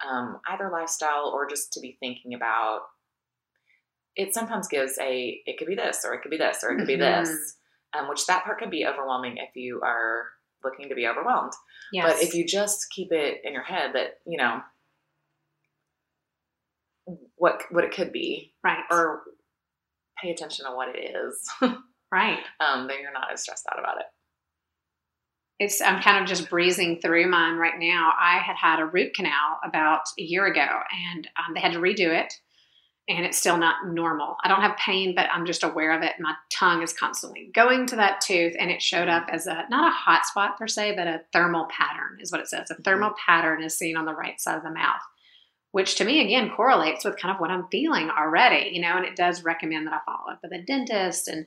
um, 0.08 0.40
either 0.48 0.70
lifestyle 0.70 1.30
or 1.34 1.46
just 1.48 1.72
to 1.74 1.80
be 1.80 1.96
thinking 2.00 2.34
about. 2.34 2.82
It 4.16 4.34
sometimes 4.34 4.68
gives 4.68 4.98
a, 4.98 5.40
it 5.46 5.58
could 5.58 5.68
be 5.68 5.74
this, 5.74 6.04
or 6.04 6.12
it 6.14 6.22
could 6.22 6.30
be 6.30 6.36
this, 6.36 6.62
or 6.62 6.70
it 6.72 6.76
could 6.78 6.86
be 6.86 6.96
Mhm. 6.96 7.24
this, 7.24 7.56
um, 7.94 8.08
which 8.08 8.26
that 8.26 8.44
part 8.44 8.58
can 8.58 8.70
be 8.70 8.86
overwhelming 8.86 9.38
if 9.38 9.54
you 9.56 9.80
are 9.82 10.26
looking 10.64 10.88
to 10.88 10.94
be 10.94 11.06
overwhelmed. 11.06 11.52
Yes. 11.92 12.12
But 12.12 12.22
if 12.22 12.34
you 12.34 12.46
just 12.46 12.90
keep 12.90 13.10
it 13.12 13.40
in 13.44 13.52
your 13.52 13.62
head 13.62 13.92
that, 13.94 14.20
you 14.26 14.36
know, 14.38 14.62
what 17.36 17.62
what 17.70 17.84
it 17.84 17.92
could 17.94 18.12
be, 18.12 18.54
right. 18.62 18.84
or 18.90 19.22
pay 20.22 20.30
attention 20.30 20.64
to 20.66 20.72
what 20.72 20.88
it 20.94 20.98
is, 20.98 21.50
right. 22.12 22.38
um, 22.60 22.86
then 22.86 23.00
you're 23.00 23.12
not 23.12 23.32
as 23.32 23.42
stressed 23.42 23.66
out 23.72 23.78
about 23.80 23.98
it. 23.98 24.06
It's 25.58 25.80
I'm 25.80 26.00
kind 26.02 26.22
of 26.22 26.28
just 26.28 26.48
breezing 26.48 27.00
through 27.00 27.28
mine 27.28 27.56
right 27.56 27.78
now. 27.78 28.12
I 28.18 28.38
had 28.38 28.56
had 28.56 28.78
a 28.80 28.84
root 28.86 29.14
canal 29.14 29.58
about 29.64 30.02
a 30.18 30.22
year 30.22 30.46
ago, 30.46 30.66
and 31.12 31.28
um, 31.38 31.54
they 31.54 31.60
had 31.60 31.72
to 31.72 31.78
redo 31.80 32.08
it, 32.08 32.32
and 33.08 33.26
it's 33.26 33.38
still 33.38 33.58
not 33.58 33.88
normal. 33.88 34.36
I 34.44 34.48
don't 34.48 34.60
have 34.60 34.76
pain, 34.76 35.14
but 35.14 35.28
I'm 35.32 35.44
just 35.44 35.64
aware 35.64 35.96
of 35.96 36.02
it. 36.02 36.12
My 36.20 36.34
tongue 36.50 36.82
is 36.82 36.92
constantly 36.92 37.50
going 37.52 37.86
to 37.86 37.96
that 37.96 38.20
tooth, 38.20 38.54
and 38.58 38.70
it 38.70 38.80
showed 38.80 39.08
up 39.08 39.26
as 39.30 39.46
a 39.46 39.64
not 39.70 39.88
a 39.88 39.94
hot 39.94 40.24
spot 40.24 40.56
per 40.56 40.68
se, 40.68 40.94
but 40.96 41.08
a 41.08 41.22
thermal 41.32 41.66
pattern 41.66 42.18
is 42.20 42.30
what 42.30 42.40
it 42.40 42.48
says. 42.48 42.70
A 42.70 42.76
thermal 42.76 43.12
pattern 43.26 43.62
is 43.62 43.76
seen 43.76 43.96
on 43.96 44.04
the 44.04 44.14
right 44.14 44.40
side 44.40 44.56
of 44.56 44.62
the 44.62 44.70
mouth, 44.70 45.00
which 45.72 45.96
to 45.96 46.04
me 46.04 46.24
again 46.24 46.50
correlates 46.54 47.04
with 47.04 47.18
kind 47.18 47.34
of 47.34 47.40
what 47.40 47.50
I'm 47.50 47.66
feeling 47.72 48.08
already, 48.10 48.70
you 48.72 48.80
know. 48.80 48.96
And 48.96 49.04
it 49.04 49.16
does 49.16 49.42
recommend 49.42 49.86
that 49.88 49.94
I 49.94 50.00
follow 50.06 50.30
up 50.30 50.40
with 50.42 50.52
a 50.52 50.62
dentist, 50.62 51.26
and 51.26 51.46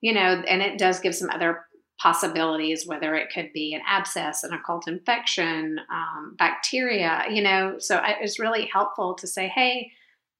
you 0.00 0.12
know, 0.12 0.20
and 0.20 0.62
it 0.62 0.78
does 0.78 1.00
give 1.00 1.16
some 1.16 1.30
other 1.30 1.64
possibilities, 2.00 2.86
whether 2.86 3.14
it 3.14 3.28
could 3.32 3.52
be 3.52 3.74
an 3.74 3.82
abscess, 3.86 4.44
an 4.44 4.52
occult 4.52 4.88
infection, 4.88 5.78
um, 5.92 6.36
bacteria, 6.38 7.24
you 7.28 7.42
know. 7.42 7.76
So 7.78 8.00
it's 8.20 8.38
really 8.38 8.66
helpful 8.66 9.14
to 9.14 9.26
say, 9.26 9.48
hey, 9.48 9.92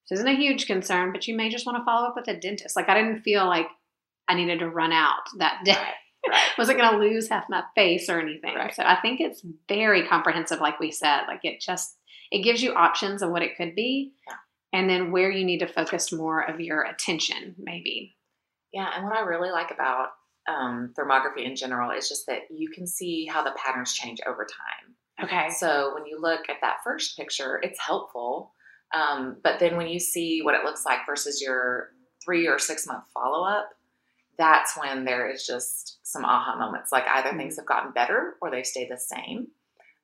this 0.09 0.19
isn't 0.19 0.29
a 0.33 0.37
huge 0.37 0.67
concern, 0.67 1.13
but 1.13 1.27
you 1.29 1.37
may 1.37 1.49
just 1.49 1.67
want 1.67 1.79
to 1.79 1.85
follow 1.85 2.09
up 2.09 2.15
with 2.17 2.29
a 2.29 2.39
dentist. 2.39 2.77
Like 2.77 2.89
I 2.89 2.95
didn't 2.95 3.23
feel 3.23 3.47
like 3.47 3.67
I 4.29 4.35
needed 4.35 4.61
to 4.61 4.69
run 4.69 4.93
out 4.93 5.21
that 5.39 5.61
day. 5.65 5.73
Right. 6.29 6.41
Wasn't 6.59 6.79
going 6.79 6.93
to 6.93 6.99
lose 6.99 7.29
half 7.29 7.45
my 7.49 7.65
face 7.75 8.09
or 8.09 8.21
anything. 8.21 8.55
Right. 8.55 8.75
So 8.75 8.83
I 8.85 9.01
think 9.01 9.21
it's 9.21 9.45
very 9.69 10.07
comprehensive, 10.07 10.61
like 10.61 10.79
we 10.79 10.91
said. 10.93 11.23
Like 11.27 11.41
it 11.45 11.61
just 11.61 11.97
it 12.31 12.43
gives 12.43 12.63
you 12.63 12.73
options 12.75 13.23
of 13.23 13.31
what 13.31 13.43
it 13.43 13.57
could 13.57 13.75
be, 13.75 14.13
Yeah. 14.29 14.35
and 14.73 14.89
then 14.89 15.13
where 15.13 15.31
you 15.31 15.45
need 15.45 15.59
to 15.59 15.67
focus 15.67 16.13
more 16.13 16.41
of 16.49 16.61
your 16.61 16.83
attention, 16.83 17.55
maybe. 17.59 18.17
Yeah, 18.73 18.89
and 18.95 19.05
what 19.05 19.15
I 19.15 19.21
really 19.21 19.51
like 19.51 19.71
about 19.71 20.09
um, 20.49 20.95
thermography 20.99 21.45
in 21.45 21.57
general 21.57 21.91
is 21.91 22.09
just 22.09 22.27
that 22.27 22.43
you 22.51 22.71
can 22.71 22.87
see 22.87 23.27
how 23.27 23.43
the 23.45 23.53
patterns 23.63 23.93
change 23.93 24.19
over 24.27 24.47
time. 24.47 25.27
Okay. 25.27 25.51
So 25.51 25.93
when 25.95 26.07
you 26.07 26.19
look 26.21 26.49
at 26.49 26.57
that 26.63 26.79
first 26.83 27.17
picture, 27.19 27.61
it's 27.63 27.79
helpful. 27.79 28.55
Um, 28.95 29.39
but 29.43 29.59
then 29.59 29.77
when 29.77 29.89
you 29.89 29.99
see 30.01 30.41
what 30.43 30.55
it 30.55 30.65
looks 30.65 30.85
like 30.85 31.01
versus 31.07 31.41
your 31.41 31.91
three 32.25 32.47
or 32.47 32.59
six 32.59 32.87
month 32.87 33.05
follow 33.15 33.45
up, 33.47 33.71
that's 34.39 34.77
when 34.77 35.05
there 35.05 35.31
is 35.31 35.47
just 35.47 35.99
some 36.03 36.25
aha 36.25 36.57
moments. 36.59 36.93
Like 36.93 37.05
either 37.07 37.31
Mhm. 37.31 37.37
things 37.39 37.57
have 37.57 37.67
gotten 37.67 37.93
better 37.93 38.37
or 38.41 38.51
they've 38.51 38.67
stayed 38.67 38.91
the 38.91 38.99
same, 38.99 39.49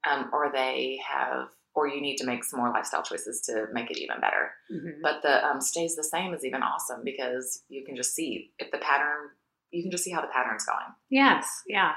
um, 0.06 0.30
or 0.32 0.50
they 0.52 1.00
have, 1.06 1.48
or 1.74 1.86
you 1.88 2.00
need 2.00 2.16
to 2.16 2.24
make 2.26 2.44
some 2.44 2.60
more 2.60 2.70
lifestyle 2.70 3.02
choices 3.02 3.40
to 3.42 3.66
make 3.72 3.90
it 3.90 3.98
even 3.98 4.20
better. 4.20 4.54
Mhm. 4.70 5.00
But 5.02 5.22
the 5.22 5.44
um, 5.46 5.60
stays 5.60 5.96
the 5.96 6.04
same 6.04 6.34
is 6.34 6.44
even 6.44 6.62
awesome 6.62 7.02
because 7.04 7.64
you 7.68 7.84
can 7.84 7.94
just 7.96 8.14
see 8.14 8.52
if 8.58 8.70
the 8.70 8.78
pattern, 8.78 9.30
you 9.70 9.82
can 9.82 9.90
just 9.90 10.04
see 10.04 10.10
how 10.10 10.20
the 10.20 10.28
pattern's 10.28 10.64
going. 10.64 10.94
Yes. 11.10 11.62
Yeah. 11.66 11.94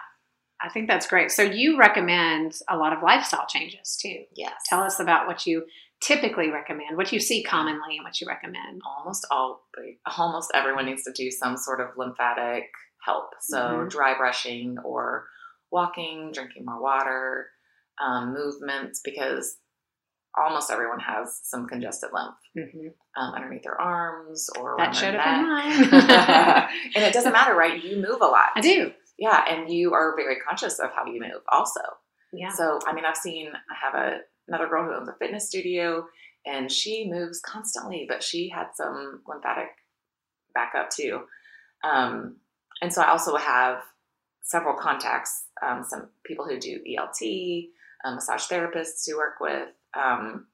I 0.63 0.69
think 0.69 0.87
that's 0.87 1.07
great. 1.07 1.31
So 1.31 1.41
you 1.41 1.77
recommend 1.77 2.59
a 2.69 2.77
lot 2.77 2.93
of 2.93 3.01
lifestyle 3.01 3.47
changes 3.47 3.97
too. 3.97 4.25
Yes. 4.35 4.61
Tell 4.67 4.81
us 4.81 4.99
about 4.99 5.25
what 5.25 5.47
you 5.47 5.65
typically 6.01 6.49
recommend, 6.49 6.97
what 6.97 7.11
you 7.11 7.19
see 7.19 7.43
commonly, 7.43 7.97
and 7.97 8.03
what 8.03 8.19
you 8.19 8.27
recommend. 8.27 8.81
almost 8.97 9.25
all 9.31 9.63
almost 10.17 10.51
everyone 10.53 10.85
needs 10.85 11.03
to 11.03 11.11
do 11.13 11.29
some 11.31 11.55
sort 11.57 11.79
of 11.79 11.89
lymphatic 11.97 12.63
help 13.05 13.29
so 13.41 13.57
Mhm. 13.57 13.89
dry 13.89 14.15
brushing 14.17 14.77
or 14.83 15.27
walking 15.71 16.31
drinking 16.33 16.65
more 16.65 16.81
water 16.81 17.49
um, 17.99 18.33
movements 18.33 19.01
because 19.03 19.57
almost 20.37 20.71
everyone 20.71 20.99
has 20.99 21.39
some 21.43 21.67
congested 21.67 22.09
lymph 22.13 22.35
hmm 22.55 22.87
um, 23.17 23.33
underneath 23.35 23.63
their 23.63 23.79
arms 23.79 24.49
or 24.59 24.75
That 24.77 24.95
should 24.95 25.13
have 25.13 25.25
been 25.25 25.49
mine. 25.49 26.69
and 26.95 27.03
it 27.03 27.13
doesn't 27.13 27.33
matter 27.33 27.53
right 27.55 27.83
you 27.83 27.97
move 27.97 28.21
a 28.21 28.25
lot 28.25 28.49
I 28.55 28.61
do. 28.61 28.91
yeah 29.17 29.43
and 29.49 29.69
you 29.69 29.93
are 29.93 30.15
very 30.15 30.37
conscious 30.47 30.79
of 30.79 30.91
how 30.95 31.05
you 31.05 31.19
move 31.19 31.41
also 31.51 31.81
Yeah. 32.33 32.49
so, 32.49 32.79
I 32.87 32.93
mean, 32.93 33.03
I've 33.05 33.17
seen, 33.17 33.51
I 33.53 33.75
have 33.85 33.95
a, 33.95 34.19
another 34.47 34.67
girl 34.67 34.83
who 34.85 34.93
owns 34.93 35.09
a 35.09 35.13
fitness 35.19 35.47
studio 35.47 36.05
and 36.45 36.71
she 36.71 37.07
moves 37.09 37.39
constantly, 37.39 38.05
but 38.07 38.23
she 38.23 38.49
had 38.49 38.67
some 38.75 39.21
lymphatic 39.27 39.69
backup 40.53 40.89
too. 40.89 41.21
Um, 41.83 42.37
and 42.81 42.91
so 42.91 43.01
I 43.01 43.09
also 43.09 43.35
have 43.37 43.81
several 44.41 44.75
contacts, 44.75 45.43
um, 45.61 45.83
some 45.87 46.09
people 46.25 46.45
who 46.45 46.59
do 46.59 46.79
ELT, 46.87 47.69
um, 48.03 48.15
massage 48.15 48.43
therapists 48.43 49.07
who 49.07 49.17
work 49.17 49.35
with, 49.39 49.69
um, 49.93 50.47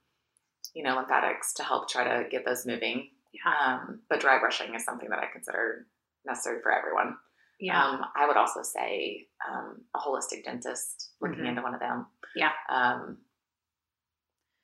you 0.73 0.83
know, 0.83 0.95
lymphatics 0.97 1.53
to 1.53 1.63
help 1.63 1.89
try 1.89 2.03
to 2.03 2.29
get 2.29 2.45
those 2.45 2.65
moving. 2.65 3.09
Yeah. 3.33 3.53
Um, 3.77 4.01
but 4.09 4.19
dry 4.19 4.39
brushing 4.39 4.75
is 4.75 4.83
something 4.83 5.09
that 5.09 5.19
I 5.19 5.27
consider 5.31 5.87
necessary 6.25 6.59
for 6.61 6.71
everyone. 6.71 7.15
Yeah. 7.59 7.83
Um, 7.83 8.05
I 8.15 8.27
would 8.27 8.37
also 8.37 8.61
say 8.61 9.27
um, 9.49 9.81
a 9.95 9.99
holistic 9.99 10.43
dentist, 10.43 11.11
looking 11.21 11.39
Mhm. 11.39 11.49
into 11.49 11.61
one 11.61 11.73
of 11.73 11.79
them. 11.79 12.05
Yeah. 12.35 12.51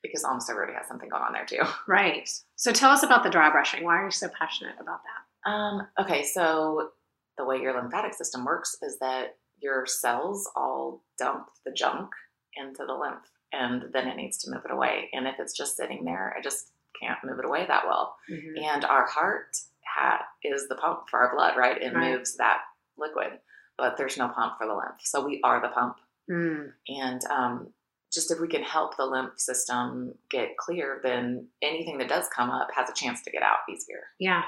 Because 0.04 0.22
almost 0.22 0.48
everybody 0.50 0.76
has 0.76 0.86
something 0.86 1.08
going 1.08 1.22
on 1.22 1.32
there 1.32 1.46
too. 1.46 1.62
right. 1.88 2.28
So 2.56 2.70
tell 2.72 2.90
us 2.90 3.02
about 3.02 3.24
the 3.24 3.30
dry 3.30 3.50
brushing. 3.50 3.82
Why 3.84 3.96
are 3.96 4.04
you 4.04 4.10
so 4.12 4.28
passionate 4.38 4.76
about 4.78 5.00
that? 5.02 5.50
Um, 5.50 5.86
okay, 5.98 6.22
so 6.22 6.90
the 7.38 7.44
way 7.44 7.56
your 7.60 7.74
lymphatic 7.74 8.14
system 8.14 8.44
works 8.44 8.76
is 8.82 8.98
that 9.00 9.36
your 9.60 9.86
cells 9.86 10.48
all 10.54 11.02
dump 11.18 11.46
the 11.64 11.72
junk 11.72 12.10
into 12.56 12.84
the 12.86 12.92
lymph, 12.94 13.24
and 13.52 13.84
then 13.92 14.06
it 14.06 14.16
needs 14.16 14.38
to 14.38 14.50
move 14.50 14.62
it 14.64 14.70
away. 14.70 15.08
And 15.12 15.26
if 15.26 15.36
it's 15.40 15.56
just 15.56 15.76
sitting 15.76 16.04
there, 16.04 16.34
it 16.38 16.44
just 16.44 16.70
can't 17.00 17.18
move 17.24 17.38
it 17.38 17.44
away 17.44 17.64
that 17.66 17.84
well. 17.86 18.14
Mhm. 18.30 18.62
And 18.62 18.84
our 18.84 19.06
heart 19.06 19.56
ha- 19.86 20.26
is 20.44 20.68
the 20.68 20.76
pump 20.76 21.08
for 21.10 21.20
our 21.20 21.34
blood, 21.34 21.56
right? 21.56 21.80
It 21.80 21.94
Right. 21.94 22.12
moves 22.12 22.36
that 22.36 22.60
liquid, 22.96 23.40
but 23.78 23.96
there's 23.96 24.16
no 24.18 24.28
pump 24.28 24.58
for 24.58 24.66
the 24.66 24.74
lymph. 24.74 25.00
So 25.00 25.24
we 25.24 25.40
are 25.42 25.60
the 25.60 25.68
pump. 25.68 25.96
Mm. 26.30 26.72
And 26.88 27.24
um, 27.30 27.72
just 28.14 28.30
if 28.30 28.40
we 28.40 28.48
can 28.48 28.62
help 28.62 28.96
the 28.96 29.04
lymph 29.04 29.38
system 29.38 30.14
get 30.30 30.56
clear, 30.56 31.00
then 31.02 31.48
anything 31.62 31.98
that 31.98 32.08
does 32.08 32.26
come 32.34 32.50
up 32.50 32.68
has 32.74 32.88
a 32.88 32.94
chance 32.94 33.22
to 33.22 33.30
get 33.30 33.42
out 33.42 33.58
easier. 33.70 34.04
Yeah. 34.18 34.42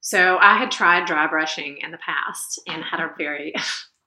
So 0.00 0.38
I 0.38 0.56
had 0.56 0.70
tried 0.70 1.06
dry 1.06 1.26
brushing 1.26 1.78
in 1.82 1.90
the 1.90 1.98
past 1.98 2.60
and 2.66 2.82
had 2.84 3.00
a 3.00 3.10
very 3.16 3.54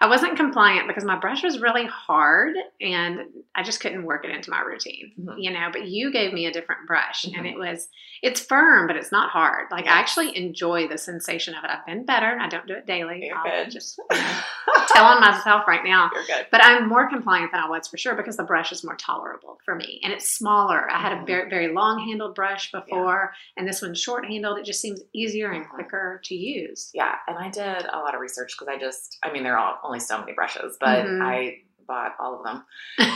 I 0.00 0.08
wasn't 0.08 0.36
compliant 0.36 0.88
because 0.88 1.04
my 1.04 1.18
brush 1.18 1.42
was 1.42 1.60
really 1.60 1.86
hard 1.86 2.54
and 2.80 3.20
I 3.54 3.62
just 3.62 3.80
couldn't 3.80 4.04
work 4.04 4.24
it 4.24 4.30
into 4.30 4.50
my 4.50 4.60
routine. 4.60 5.12
Mhm. 5.20 5.34
You 5.38 5.50
know, 5.52 5.68
but 5.72 5.86
you 5.88 6.10
gave 6.12 6.32
me 6.32 6.46
a 6.46 6.52
different 6.52 6.86
brush 6.86 7.24
and 7.24 7.34
Mhm. 7.34 7.52
it 7.52 7.58
was 7.58 7.88
it's 8.22 8.40
firm 8.40 8.86
but 8.86 8.96
it's 8.96 9.12
not 9.12 9.30
hard. 9.30 9.70
Like 9.70 9.86
I 9.86 9.98
actually 9.98 10.36
enjoy 10.36 10.88
the 10.88 10.96
sensation 10.98 11.54
of 11.54 11.62
it. 11.64 11.70
I've 11.70 11.84
been 11.86 12.04
better. 12.04 12.38
I 12.40 12.48
don't 12.48 12.66
do 12.66 12.74
it 12.74 12.86
daily. 12.86 13.26
You're 13.26 13.36
I'll 13.36 13.44
good. 13.64 13.70
just 13.70 13.98
you 14.10 14.16
know, 14.16 14.84
telling 14.94 15.20
myself 15.20 15.66
right 15.68 15.84
now. 15.84 16.10
You're 16.14 16.24
good. 16.24 16.46
But 16.50 16.64
I'm 16.64 16.88
more 16.88 17.08
compliant 17.08 17.52
than 17.52 17.60
I 17.60 17.68
was 17.68 17.86
for 17.88 17.96
sure 17.98 18.14
because 18.14 18.36
the 18.36 18.44
brush 18.44 18.72
is 18.72 18.84
more 18.84 18.96
tolerable 18.96 19.58
for 19.64 19.74
me 19.74 20.00
and 20.02 20.12
it's 20.12 20.30
smaller. 20.30 20.90
I 20.90 20.98
had 20.98 21.12
a 21.12 21.16
Mhm. 21.16 21.26
very, 21.26 21.50
very 21.50 21.68
long 21.68 21.98
handled 22.08 22.34
brush 22.34 22.70
before 22.72 23.34
and 23.56 23.66
this 23.68 23.82
one's 23.82 24.00
short 24.00 24.24
handled. 24.26 24.58
It 24.58 24.64
just 24.64 24.80
seems 24.80 25.00
easier 25.12 25.50
and 25.50 25.64
Mhm. 25.66 25.70
quicker 25.70 26.20
to 26.24 26.34
use. 26.34 26.90
Yeah, 26.94 27.16
and 27.28 27.36
I 27.38 27.50
did 27.50 27.86
a 27.92 27.98
lot 27.98 28.14
of 28.14 28.20
research 28.20 28.54
because 28.58 28.68
I 28.74 28.78
just, 28.78 29.18
I 29.22 29.30
mean, 29.32 29.42
there 29.42 29.58
are 29.64 29.78
only 29.82 30.00
so 30.00 30.18
many 30.18 30.32
brushes, 30.32 30.76
but 30.80 31.04
Mhm. 31.04 31.22
I 31.22 31.58
bought 31.86 32.14
all 32.18 32.36
of 32.38 32.44
them 32.44 32.64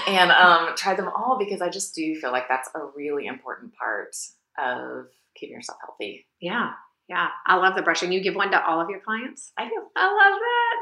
and 0.07 0.31
um, 0.31 0.75
tried 0.77 0.99
them 0.99 1.09
all 1.09 1.39
because 1.39 1.63
I 1.63 1.69
just 1.71 1.95
do 1.95 2.15
feel 2.17 2.33
like 2.33 2.49
that's 2.49 2.69
a 2.75 2.81
really 2.95 3.27
important 3.27 3.75
part 3.75 4.15
of 4.59 5.07
keeping 5.35 5.55
yourself 5.57 5.79
healthy. 5.85 6.27
Yeah. 6.41 6.73
Yeah. 7.09 7.29
I 7.47 7.57
love 7.57 7.77
the 7.77 7.83
brushing. 7.83 8.13
You 8.13 8.21
give 8.21 8.35
one 8.35 8.51
to 8.51 8.63
all 8.67 8.81
of 8.81 8.91
your 8.91 9.01
clients? 9.01 9.53
I 9.57 9.69
do. 9.69 9.83
I 9.97 10.07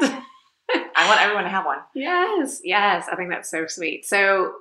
love 0.01 0.11
that. 0.11 0.25
I 0.97 1.07
want 1.09 1.21
everyone 1.21 1.45
to 1.45 1.51
have 1.51 1.65
one. 1.65 1.79
yes. 1.95 2.61
Yes. 2.65 3.07
I 3.11 3.15
think 3.15 3.31
that's 3.31 3.49
so 3.51 3.67
sweet. 3.69 4.05
So, 4.05 4.53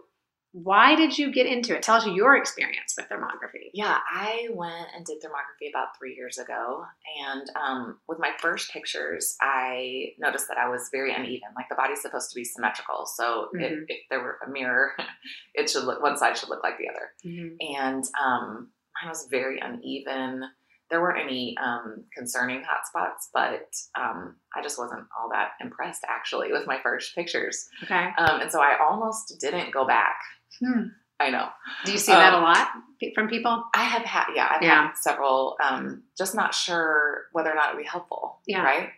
why 0.64 0.96
did 0.96 1.18
you 1.18 1.34
get 1.34 1.46
into 1.48 1.76
it? 1.76 1.84
Tell 1.84 1.98
us 1.98 2.08
your 2.08 2.38
experience 2.38 2.94
with 2.98 3.10
thermography. 3.10 3.72
Yeah, 3.74 3.98
I 4.10 4.48
went 4.54 4.88
and 4.96 5.06
did 5.06 5.18
thermography 5.22 5.70
about 5.70 5.98
three 6.00 6.16
years 6.16 6.38
ago. 6.38 6.86
And 7.28 7.50
um, 7.62 7.98
with 8.08 8.20
my 8.20 8.32
first 8.40 8.72
pictures, 8.72 9.36
I 9.42 10.14
noticed 10.18 10.48
that 10.48 10.58
I 10.58 10.70
was 10.70 10.88
very 10.94 11.14
uneven. 11.14 11.50
Like 11.58 11.68
the 11.68 11.76
body's 11.76 12.02
supposed 12.02 12.30
to 12.32 12.36
be 12.36 12.46
symmetrical. 12.46 13.06
So 13.06 13.50
Mhm. 13.54 13.64
if, 13.64 13.84
if 13.90 13.98
there 14.10 14.22
were 14.22 14.38
a 14.48 14.50
mirror, 14.50 14.94
it 15.56 15.70
should 15.70 15.84
look, 15.84 16.02
one 16.02 16.16
side 16.18 16.38
should 16.38 16.48
look 16.50 16.64
like 16.64 16.78
the 16.78 16.88
other. 16.88 17.12
And 17.60 18.06
um, 18.24 18.70
mine 19.02 19.10
was 19.10 19.28
very 19.30 19.60
uneven. 19.60 20.44
There 20.90 21.02
weren't 21.02 21.20
any 21.20 21.58
um, 21.58 22.06
concerning 22.16 22.64
hot 22.64 22.88
spots, 22.88 23.30
but 23.34 23.68
um, 24.00 24.38
I 24.56 24.62
just 24.62 24.78
wasn't 24.78 25.02
all 25.20 25.30
that 25.32 25.50
impressed 25.60 26.04
actually 26.08 26.54
with 26.54 26.66
my 26.66 26.80
first 26.82 27.14
pictures. 27.14 27.68
Okay. 27.84 28.10
Um, 28.18 28.40
and 28.40 28.52
so 28.52 28.62
I 28.62 28.78
almost 28.82 29.36
didn't 29.42 29.74
go 29.74 29.86
back. 29.86 30.16
Hmm. 30.60 30.88
I 31.20 31.30
know. 31.30 31.48
Do 31.86 31.92
you 31.94 31.98
see 31.98 32.12
that 32.12 32.34
a 32.34 32.38
Um, 32.38 32.44
lot 32.44 32.68
from 33.14 33.30
people? 33.30 33.64
I 33.74 33.84
have 33.84 34.04
had, 34.04 34.26
yeah, 34.36 34.48
I've 34.52 34.62
Yeah. 34.62 34.88
had 34.88 34.98
several, 34.98 35.56
um, 35.62 36.04
just 36.18 36.36
not 36.36 36.54
sure 36.54 37.28
whether 37.32 37.52
or 37.52 37.56
not 37.56 37.70
it 37.70 37.76
would 37.76 37.84
be 37.84 37.88
helpful. 37.88 38.42
Yeah. 38.46 38.64
Right. 38.64 38.92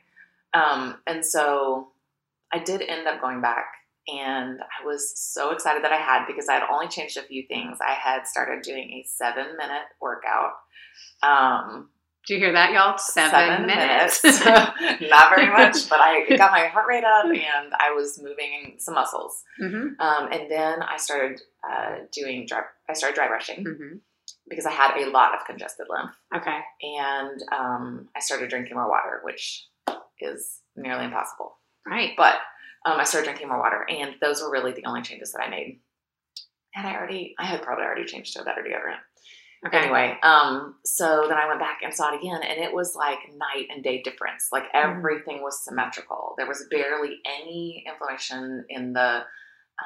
Um, 0.54 1.02
and 1.06 1.24
so 1.26 1.92
I 2.52 2.60
did 2.60 2.82
end 2.82 3.08
up 3.08 3.22
going 3.22 3.42
back 3.42 3.68
and 4.08 4.62
I 4.62 4.86
was 4.86 5.20
so 5.20 5.52
excited 5.52 5.84
that 5.84 5.92
I 5.92 5.98
had 5.98 6.26
because 6.26 6.48
I 6.50 6.54
had 6.54 6.64
only 6.72 6.88
changed 6.88 7.18
a 7.18 7.24
few 7.24 7.44
things. 7.48 7.78
I 7.82 7.92
had 7.94 8.26
started 8.26 8.64
doing 8.64 8.90
a 8.94 9.04
seven 9.08 9.56
minute 9.58 9.84
workout. 10.00 10.54
Um, 11.22 11.90
Do 12.27 12.34
you 12.34 12.39
hear 12.41 12.51
that, 12.51 12.74
y'all? 12.74 12.98
Seven, 12.98 13.65
minutes. 13.65 14.22
not 14.46 15.29
very 15.34 15.48
much, 15.48 15.89
but 15.89 16.00
I 16.01 16.25
got 16.38 16.51
my 16.51 16.65
heart 16.67 16.86
rate 16.89 17.05
up 17.05 17.25
and 17.25 17.74
I 17.79 17.91
was 17.96 18.19
moving 18.22 18.75
some 18.79 18.96
muscles. 18.96 19.43
hmm 19.57 19.89
Um, 20.00 20.29
and 20.31 20.51
then 20.51 20.84
I 20.84 20.98
started 20.98 21.39
uh, 21.67 22.00
doing 22.12 22.46
dry, 22.46 22.63
I 22.89 22.93
started 22.93 23.15
dry 23.15 23.27
brushing 23.27 23.63
hmm 23.63 23.98
because 24.50 24.65
I 24.65 24.72
had 24.72 24.98
a 24.98 25.10
lot 25.10 25.34
of 25.36 25.46
congested 25.46 25.88
lymph. 25.89 26.12
Okay. 26.36 26.60
And 26.81 27.41
um, 27.51 28.10
I 28.15 28.19
started 28.19 28.50
drinking 28.50 28.75
more 28.75 28.89
water, 28.89 29.22
which 29.24 29.65
is 30.22 30.62
nearly 30.75 31.05
impossible. 31.05 31.57
Right. 31.86 32.12
But 32.17 32.36
um, 32.86 33.00
I 33.00 33.03
started 33.03 33.25
drinking 33.27 33.50
more 33.50 33.60
water, 33.60 33.86
and 33.89 34.15
those 34.22 34.41
were 34.41 34.51
really 34.51 34.72
the 34.72 34.86
only 34.86 35.01
changes 35.01 35.34
that 35.34 35.41
I 35.43 35.50
made. 35.50 35.79
And 36.75 36.88
I 36.88 36.96
already, 36.96 37.36
I 37.39 37.46
had 37.46 37.62
probably 37.62 37.86
already 37.86 38.05
changed 38.05 38.34
to 38.34 38.41
a 38.41 38.46
better 38.46 38.62
deodorant. 38.62 39.00
Okay. 39.68 39.78
Anyway, 39.78 40.18
um, 40.24 40.76
so 40.86 41.26
then 41.30 41.38
I 41.38 41.48
went 41.48 41.60
back 41.60 41.80
and 41.84 41.94
saw 41.94 42.14
it 42.14 42.20
again, 42.20 42.42
and 42.44 42.60
it 42.60 42.74
was 42.74 42.96
like 42.96 43.20
night 43.36 43.68
and 43.70 43.84
day 43.84 44.02
difference. 44.02 44.50
Like 44.52 44.64
Mm-hmm. 44.74 44.98
everything 44.98 45.42
was 45.42 45.64
symmetrical. 45.64 46.34
There 46.38 46.48
was 46.48 46.66
barely 46.72 47.20
any 47.26 47.84
inflammation 47.88 48.66
in 48.70 48.94
the 48.94 49.24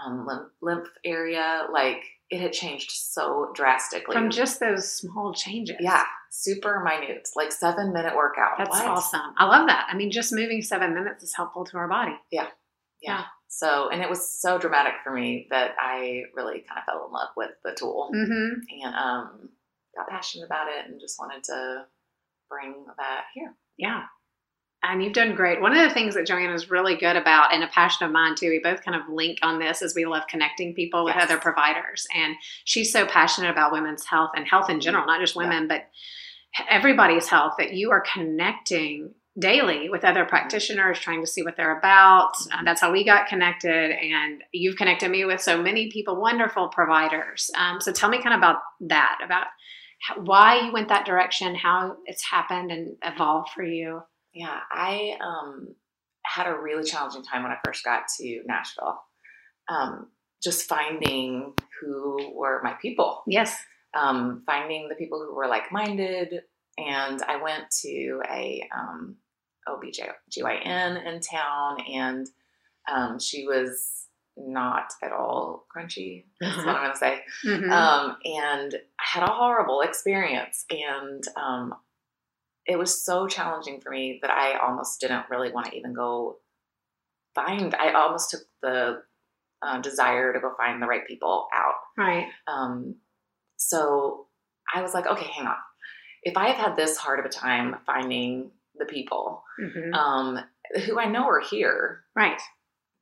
um, 0.05 0.25
lymph, 0.25 0.49
lymph 0.61 0.87
area. 1.05 1.63
Like 1.71 2.03
it 2.29 2.39
had 2.39 2.53
changed 2.53 2.91
so 2.91 3.51
drastically. 3.53 4.13
From 4.13 4.29
just 4.29 4.59
those 4.59 4.91
small 4.91 5.33
changes. 5.33 5.75
yeah, 5.81 6.03
super 6.29 6.81
minute, 6.83 7.27
like 7.35 7.51
seven 7.51 7.91
minute 7.91 8.15
workout. 8.15 8.51
That's 8.57 8.69
What? 8.69 8.85
awesome. 8.87 9.33
I 9.37 9.45
love 9.45 9.67
that. 9.67 9.87
I 9.91 9.95
mean, 9.97 10.11
just 10.11 10.31
moving 10.31 10.61
seven 10.61 10.93
minutes 10.93 11.23
is 11.23 11.35
helpful 11.35 11.65
to 11.65 11.77
our 11.77 11.87
body. 11.89 12.13
Yeah. 12.31 12.47
Yeah. 13.01 13.23
So, 13.49 13.89
and 13.89 14.01
it 14.01 14.09
was 14.09 14.29
so 14.39 14.57
dramatic 14.57 14.93
for 15.03 15.11
me 15.11 15.47
that 15.49 15.71
I 15.77 16.21
really 16.35 16.63
kind 16.69 16.79
of 16.79 16.85
fell 16.85 17.05
in 17.05 17.11
love 17.11 17.29
with 17.35 17.49
the 17.65 17.75
tool 17.77 18.09
Mm-hmm. 18.15 18.85
and 18.85 18.95
um, 18.95 19.49
got 19.95 20.09
passionate 20.09 20.45
about 20.45 20.67
it 20.67 20.89
and 20.89 20.99
just 20.99 21.19
wanted 21.19 21.43
to 21.45 21.85
bring 22.49 22.85
that 22.97 23.23
here. 23.33 23.55
Yeah. 23.77 24.03
And 24.83 25.03
you've 25.03 25.13
done 25.13 25.35
great. 25.35 25.61
One 25.61 25.77
of 25.77 25.87
the 25.87 25.93
things 25.93 26.15
that 26.15 26.25
Joanna 26.25 26.53
is 26.55 26.71
really 26.71 26.95
good 26.95 27.15
about, 27.15 27.53
and 27.53 27.63
a 27.63 27.67
passion 27.67 28.05
of 28.05 28.11
mine 28.11 28.33
too, 28.35 28.49
we 28.49 28.59
both 28.63 28.83
kind 28.83 28.95
of 28.95 29.07
link 29.13 29.37
on 29.43 29.59
this, 29.59 29.83
is 29.83 29.93
we 29.95 30.05
love 30.05 30.23
connecting 30.27 30.73
people 30.73 31.05
with 31.05 31.13
Yes. 31.15 31.25
other 31.25 31.39
providers. 31.39 32.07
And 32.15 32.35
she's 32.65 32.91
so 32.91 33.05
passionate 33.05 33.51
about 33.51 33.71
women's 33.71 34.05
health 34.05 34.31
and 34.35 34.47
health 34.47 34.71
in 34.71 34.81
general, 34.81 35.05
not 35.05 35.21
just 35.21 35.35
women, 35.35 35.67
but 35.67 35.87
everybody's 36.67 37.27
health, 37.27 37.53
that 37.59 37.73
you 37.73 37.91
are 37.91 38.03
connecting 38.13 39.13
daily 39.39 39.87
with 39.87 40.03
other 40.03 40.25
practitioners, 40.25 40.99
trying 40.99 41.21
to 41.21 41.27
see 41.27 41.43
what 41.43 41.55
they're 41.55 41.77
about. 41.77 42.33
Uh, 42.51 42.63
that's 42.65 42.81
how 42.81 42.91
we 42.91 43.05
got 43.05 43.27
connected. 43.27 43.91
And 43.91 44.43
you've 44.51 44.75
connected 44.75 45.09
me 45.09 45.25
with 45.25 45.41
so 45.41 45.61
many 45.61 45.89
people, 45.91 46.19
wonderful 46.19 46.69
providers. 46.69 47.49
Um, 47.55 47.79
so 47.79 47.93
tell 47.93 48.09
me 48.09 48.21
kind 48.21 48.33
of 48.33 48.39
about 48.39 48.57
that, 48.81 49.19
about 49.23 49.47
why 50.17 50.61
you 50.65 50.71
went 50.71 50.89
that 50.89 51.05
direction, 51.05 51.55
how 51.55 51.97
it's 52.05 52.23
happened 52.23 52.71
and 52.71 52.95
evolved 53.03 53.49
for 53.49 53.63
you. 53.63 54.01
Yeah, 54.33 54.59
I 54.71 55.17
um, 55.21 55.75
had 56.23 56.47
a 56.47 56.57
really 56.57 56.83
challenging 56.83 57.23
time 57.23 57.43
when 57.43 57.51
I 57.51 57.57
first 57.65 57.83
got 57.83 58.03
to 58.17 58.41
Nashville. 58.45 59.01
Um, 59.69 60.07
just 60.41 60.67
finding 60.67 61.53
who 61.79 62.33
were 62.35 62.61
my 62.63 62.73
people, 62.81 63.23
Yes. 63.27 63.55
um, 63.93 64.43
finding 64.45 64.89
the 64.89 64.95
people 64.95 65.19
who 65.19 65.35
were 65.35 65.47
like 65.47 65.71
minded. 65.71 66.41
And 66.77 67.21
I 67.23 67.41
went 67.41 67.65
to 67.81 68.21
a 68.29 68.67
um, 68.75 69.17
OBGYN 69.67 71.05
in 71.05 71.19
town, 71.19 71.81
and 71.81 72.27
um, 72.91 73.19
she 73.19 73.45
was 73.45 74.07
not 74.37 74.93
at 75.03 75.11
all 75.11 75.65
crunchy. 75.75 76.25
That's 76.39 76.57
what 76.57 76.69
I'm 76.75 76.83
going 76.83 76.91
to 76.91 76.97
say. 76.97 77.21
Mhm. 77.45 77.71
Um, 77.71 78.17
and 78.25 78.73
I 78.75 79.03
had 79.19 79.23
a 79.23 79.31
horrible 79.31 79.81
experience. 79.81 80.65
And 80.69 81.23
um, 81.35 81.75
it 82.65 82.77
was 82.77 83.03
so 83.03 83.27
challenging 83.27 83.81
for 83.81 83.89
me 83.91 84.19
that 84.21 84.31
I 84.31 84.57
almost 84.65 84.99
didn't 85.01 85.29
really 85.29 85.51
want 85.51 85.67
to 85.67 85.75
even 85.77 85.93
go 85.93 86.37
find, 87.35 87.73
I 87.75 87.91
almost 87.93 88.31
took 88.31 88.41
the 88.61 89.03
uh, 89.61 89.79
desire 89.81 90.33
to 90.33 90.39
go 90.39 90.53
find 90.57 90.81
the 90.81 90.87
right 90.87 91.05
people 91.07 91.47
out. 91.53 91.75
right. 91.97 92.27
Um, 92.47 92.95
so 93.57 94.27
I 94.73 94.81
was 94.81 94.93
like, 94.93 95.05
okay, 95.05 95.27
hang 95.27 95.45
on. 95.47 95.55
If 96.23 96.35
I 96.37 96.47
have 96.49 96.57
had 96.57 96.75
this 96.75 96.97
hard 96.97 97.19
of 97.19 97.25
a 97.25 97.29
time 97.29 97.75
finding 97.85 98.51
the 98.75 98.85
people 98.85 99.43
Mhm. 99.59 99.93
um, 99.93 100.39
who 100.85 100.99
I 100.99 101.05
know 101.05 101.27
are 101.27 101.39
here, 101.41 102.03
right. 102.15 102.39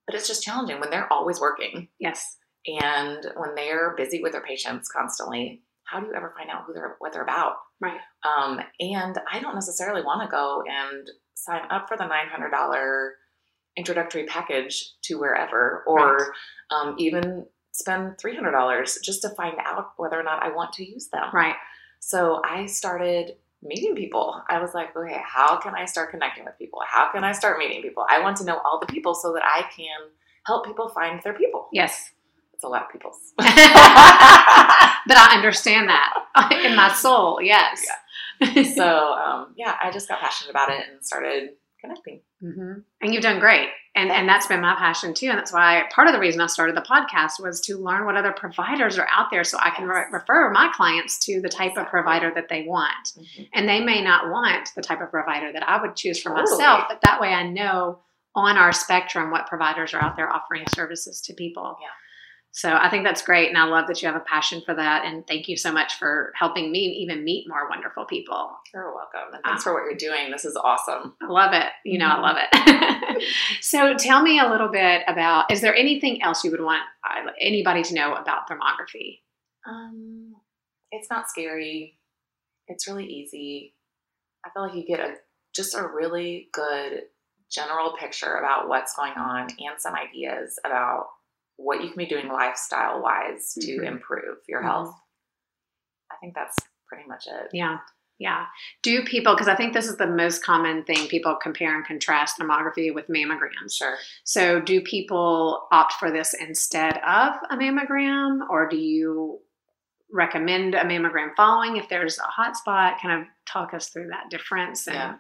But 0.10 0.16
it's 0.18 0.28
just 0.28 0.42
challenging 0.44 0.80
when 0.80 0.90
they're 0.90 1.12
always 1.14 1.40
working 1.40 1.88
Yes. 2.00 2.38
and 2.66 3.24
when 3.38 3.54
they're 3.56 3.94
busy 3.96 4.22
with 4.24 4.32
their 4.32 4.42
patients 4.42 4.90
constantly 4.90 5.62
how 5.84 6.00
do 6.00 6.08
you 6.08 6.14
ever 6.16 6.34
find 6.36 6.50
out 6.50 6.64
who 6.66 6.74
they're 6.74 6.96
what 7.00 7.14
they're 7.14 7.22
about 7.24 7.58
Right. 7.80 8.00
um, 8.24 8.60
and 8.80 9.18
i 9.32 9.40
don't 9.40 9.54
necessarily 9.56 10.02
want 10.02 10.22
to 10.24 10.32
go 10.32 10.64
and 10.68 11.08
sign 11.36 11.62
up 11.70 11.88
for 11.88 11.96
the 11.96 12.04
$900 12.04 13.10
introductory 13.78 14.26
package 14.26 14.94
to 15.04 15.16
wherever 15.20 15.84
or 15.88 16.34
um, 16.72 16.96
even 16.98 17.46
spend 17.72 18.18
$300 18.18 18.98
just 19.04 19.22
to 19.22 19.30
find 19.30 19.56
out 19.64 19.92
whether 19.98 20.20
or 20.20 20.24
not 20.24 20.44
i 20.44 20.50
want 20.50 20.74
to 20.74 20.84
use 20.84 21.08
them 21.10 21.30
Right. 21.34 21.56
so 22.00 22.42
i 22.44 22.66
started 22.66 23.36
meeting 23.62 23.94
people 23.96 24.42
i 24.50 24.60
was 24.62 24.74
like 24.74 24.96
okay 24.96 25.20
how 25.26 25.58
can 25.58 25.74
i 25.76 25.84
start 25.86 26.12
connecting 26.12 26.46
with 26.46 26.58
people 26.58 26.80
how 26.88 27.12
can 27.12 27.24
i 27.24 27.32
start 27.34 27.58
meeting 27.60 27.82
people 27.82 28.06
i 28.10 28.20
want 28.22 28.38
to 28.38 28.46
know 28.46 28.58
all 28.64 28.80
the 28.80 28.86
people 28.88 29.14
so 29.14 29.34
that 29.34 29.44
i 29.44 29.62
can 29.76 30.00
help 30.46 30.66
people 30.66 30.88
find 30.90 31.22
their 31.24 31.34
people 31.34 31.68
Yes. 31.74 32.12
it's 32.54 32.64
a 32.64 32.68
lot 32.68 32.84
of 32.84 32.90
people's 32.90 33.34
but 33.38 35.18
I 35.18 35.36
understand 35.36 35.90
that 35.90 36.14
in 36.66 36.76
my 36.76 36.92
soul. 36.94 37.40
Yes. 37.42 37.86
so 38.76 39.14
um, 39.14 39.54
yeah, 39.58 39.76
I 39.82 39.92
just 39.92 40.08
got 40.08 40.20
passionate 40.20 40.52
about 40.52 40.70
it 40.70 40.84
and 40.90 41.04
started 41.06 41.52
connecting. 41.82 42.22
hmm 42.42 42.74
And 43.02 43.14
you've 43.14 43.24
done 43.24 43.40
great. 43.40 43.70
And, 43.96 44.12
and 44.12 44.30
that's 44.30 44.48
been 44.48 44.62
my 44.62 44.76
passion 44.76 45.14
too. 45.14 45.28
And 45.28 45.38
that's 45.38 45.52
why 45.52 45.84
part 45.94 46.08
of 46.08 46.14
the 46.14 46.20
reason 46.20 46.42
I 46.42 46.48
started 46.48 46.76
the 46.76 46.82
podcast 46.82 47.42
was 47.42 47.60
to 47.62 47.78
learn 47.78 48.06
what 48.06 48.16
other 48.16 48.32
providers 48.32 48.98
are 49.00 49.08
out 49.12 49.28
there 49.32 49.44
so 49.44 49.58
I 49.60 49.72
can 49.72 49.88
re- 49.88 50.06
refer 50.12 50.52
my 50.52 50.72
clients 50.74 51.18
to 51.26 51.42
the 51.42 51.50
type 51.50 51.76
of 51.78 51.88
provider 51.88 52.32
that 52.36 52.50
they 52.50 52.64
want. 52.68 53.14
And 53.54 53.68
they 53.68 53.80
may 53.80 54.02
not 54.04 54.30
want 54.30 54.70
the 54.76 54.82
type 54.82 55.02
of 55.02 55.10
provider 55.10 55.52
that 55.52 55.68
I 55.68 55.82
would 55.82 55.96
choose 55.96 56.22
for 56.22 56.30
Totally. 56.30 56.52
myself, 56.58 56.86
but 56.88 57.00
that 57.04 57.20
way 57.20 57.30
I 57.34 57.44
know 57.44 58.00
on 58.36 58.58
our 58.58 58.72
spectrum 58.72 59.32
what 59.32 59.48
providers 59.48 59.94
are 59.94 60.02
out 60.02 60.16
there 60.16 60.32
offering 60.32 60.64
services 60.74 61.20
to 61.22 61.34
people. 61.34 61.78
Yeah. 61.82 61.88
So 62.52 62.74
I 62.74 62.90
think 62.90 63.04
that's 63.04 63.22
great. 63.22 63.48
And 63.50 63.58
I 63.58 63.66
love 63.66 63.88
that 63.88 64.02
you 64.02 64.08
have 64.08 64.16
a 64.20 64.26
passion 64.26 64.62
for 64.66 64.74
that. 64.74 65.06
And 65.06 65.26
thank 65.28 65.48
you 65.48 65.56
so 65.56 65.72
much 65.72 65.94
for 65.96 66.34
helping 66.36 66.72
me 66.72 66.80
even 66.80 67.24
meet 67.24 67.48
more 67.48 67.70
wonderful 67.70 68.06
people. 68.06 68.52
You're 68.74 68.94
welcome, 68.94 69.34
and 69.34 69.44
thanks 69.44 69.64
for 69.64 69.74
what 69.74 69.84
you're 69.84 69.96
doing. 69.96 70.32
This 70.32 70.46
is 70.46 70.58
awesome. 70.62 71.16
I 71.22 71.28
love 71.28 71.54
it. 71.54 71.68
You 71.86 72.00
know, 72.00 72.10
Mm-hmm. 72.10 72.26
I 72.26 72.28
love 72.28 72.38
it. 73.18 73.24
so 73.62 73.94
tell 73.96 74.22
me 74.22 74.40
a 74.40 74.50
little 74.50 74.70
bit 74.70 75.04
about 75.08 75.52
is 75.52 75.62
there 75.62 75.76
anything 75.76 76.22
else 76.24 76.44
you 76.44 76.52
would 76.52 76.62
want 76.62 76.82
uh, 77.08 77.32
anybody 77.40 77.84
to 77.84 77.94
know 77.94 78.14
about 78.16 78.50
thermography? 78.50 79.20
Um, 79.68 80.34
it's 80.92 81.10
not 81.10 81.30
scary. 81.30 82.00
It's 82.68 82.88
really 82.88 83.06
easy. 83.06 83.76
I 84.46 84.50
feel 84.50 84.64
like 84.64 84.76
you 84.76 84.86
get 84.86 85.00
a 85.00 85.14
just 85.56 85.76
a 85.76 85.86
really 85.86 86.50
good 86.54 87.04
general 87.52 87.96
picture 88.00 88.36
about 88.36 88.68
what's 88.68 88.96
going 88.96 89.14
on 89.14 89.48
and 89.60 89.80
some 89.80 89.96
ideas 89.96 90.60
about 90.66 91.08
what 91.62 91.82
you 91.84 91.90
can 91.90 91.98
be 91.98 92.06
doing 92.06 92.28
lifestyle 92.30 93.02
wise 93.02 93.54
to 93.54 93.80
Mhm. 93.80 93.86
improve 93.86 94.38
your 94.48 94.62
Mhm. 94.62 94.66
health. 94.66 94.96
I 96.12 96.16
think 96.22 96.34
that's 96.34 96.56
pretty 96.88 97.08
much 97.08 97.28
it. 97.28 97.50
Yeah. 97.54 97.80
Yeah. 98.18 98.48
Do 98.84 99.04
people, 99.06 99.34
because 99.34 99.48
I 99.48 99.56
think 99.56 99.74
this 99.74 99.88
is 99.88 99.98
the 99.98 100.08
most 100.08 100.44
common 100.44 100.84
thing 100.84 101.08
people 101.08 101.36
compare 101.36 101.76
and 101.76 101.86
contrast 101.86 102.38
mammography 102.40 102.94
with 102.94 103.08
mammograms. 103.08 103.74
Sure. 103.78 103.98
So, 104.26 104.60
do 104.60 104.82
people 104.82 105.68
opt 105.72 105.94
for 105.94 106.12
this 106.12 106.34
instead 106.34 106.98
of 106.98 107.36
a 107.50 107.56
mammogram, 107.56 108.50
or 108.50 108.68
do 108.68 108.76
you 108.78 109.42
recommend 110.12 110.76
a 110.76 110.84
mammogram 110.84 111.34
following 111.38 111.78
if 111.78 111.88
there's 111.88 112.18
a 112.20 112.24
hot 112.24 112.58
spot? 112.58 113.00
Kind 113.02 113.22
of 113.22 113.28
talk 113.46 113.74
us 113.74 113.90
through 113.90 114.08
that 114.08 114.30
difference 114.30 114.88
and 114.88 114.96
Yeah. 114.96 115.16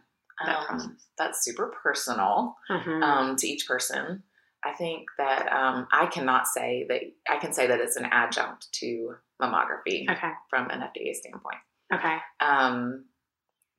that 0.46 0.58
Um, 0.58 0.66
process. 0.66 1.08
that's 1.18 1.44
super 1.44 1.68
personal. 1.82 2.58
Mhm. 2.70 3.02
um, 3.04 3.36
to 3.38 3.48
each 3.48 3.66
person. 3.68 4.24
I 4.64 4.74
think 4.74 5.06
that 5.18 5.52
um, 5.52 5.88
I 5.92 6.08
cannot 6.08 6.48
say 6.48 6.86
that 6.90 7.02
I 7.30 7.38
can 7.38 7.54
say 7.54 7.68
that 7.68 7.80
it's 7.80 7.96
an 7.96 8.08
adjunct 8.12 8.72
to 8.74 9.16
mammography 9.42 10.10
okay. 10.10 10.32
from 10.50 10.70
an 10.70 10.82
FDA 10.82 11.14
standpoint. 11.14 11.60
Okay. 11.94 12.18
Um, 12.42 13.06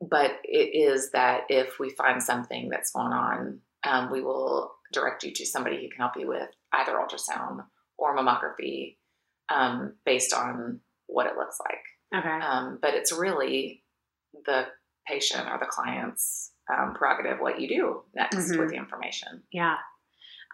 but 0.01 0.39
it 0.45 0.75
is 0.75 1.11
that 1.11 1.43
if 1.49 1.79
we 1.79 1.91
find 1.91 2.23
something 2.23 2.71
that's 2.71 2.93
going 2.93 3.13
on, 3.13 3.61
um, 3.85 4.11
we 4.11 4.23
will 4.23 4.73
direct 4.93 5.23
you 5.23 5.33
to 5.33 5.47
somebody 5.47 5.77
who 5.77 5.89
can 5.91 5.99
help 5.99 6.17
you 6.17 6.27
with 6.27 6.49
either 6.73 6.93
ultrasound 6.93 7.65
or 7.99 8.17
mammography 8.17 8.97
um, 9.51 9.95
based 10.07 10.33
on 10.33 10.81
what 11.07 11.27
it 11.27 11.37
looks 11.37 11.59
like. 11.61 12.23
Okay. 12.25 12.45
Um, 12.45 12.79
but 12.81 12.95
it's 12.95 13.13
really 13.13 13.85
the 14.47 14.67
patient 15.07 15.49
or 15.49 15.59
the 15.59 15.67
client's 15.67 16.53
um, 16.73 16.95
prerogative 16.95 17.41
what 17.41 17.61
you 17.61 17.69
do 17.69 18.03
next 18.15 18.37
Mhm. 18.51 18.59
with 18.59 18.71
the 18.71 18.77
information. 18.77 19.43
Yeah. 19.53 19.77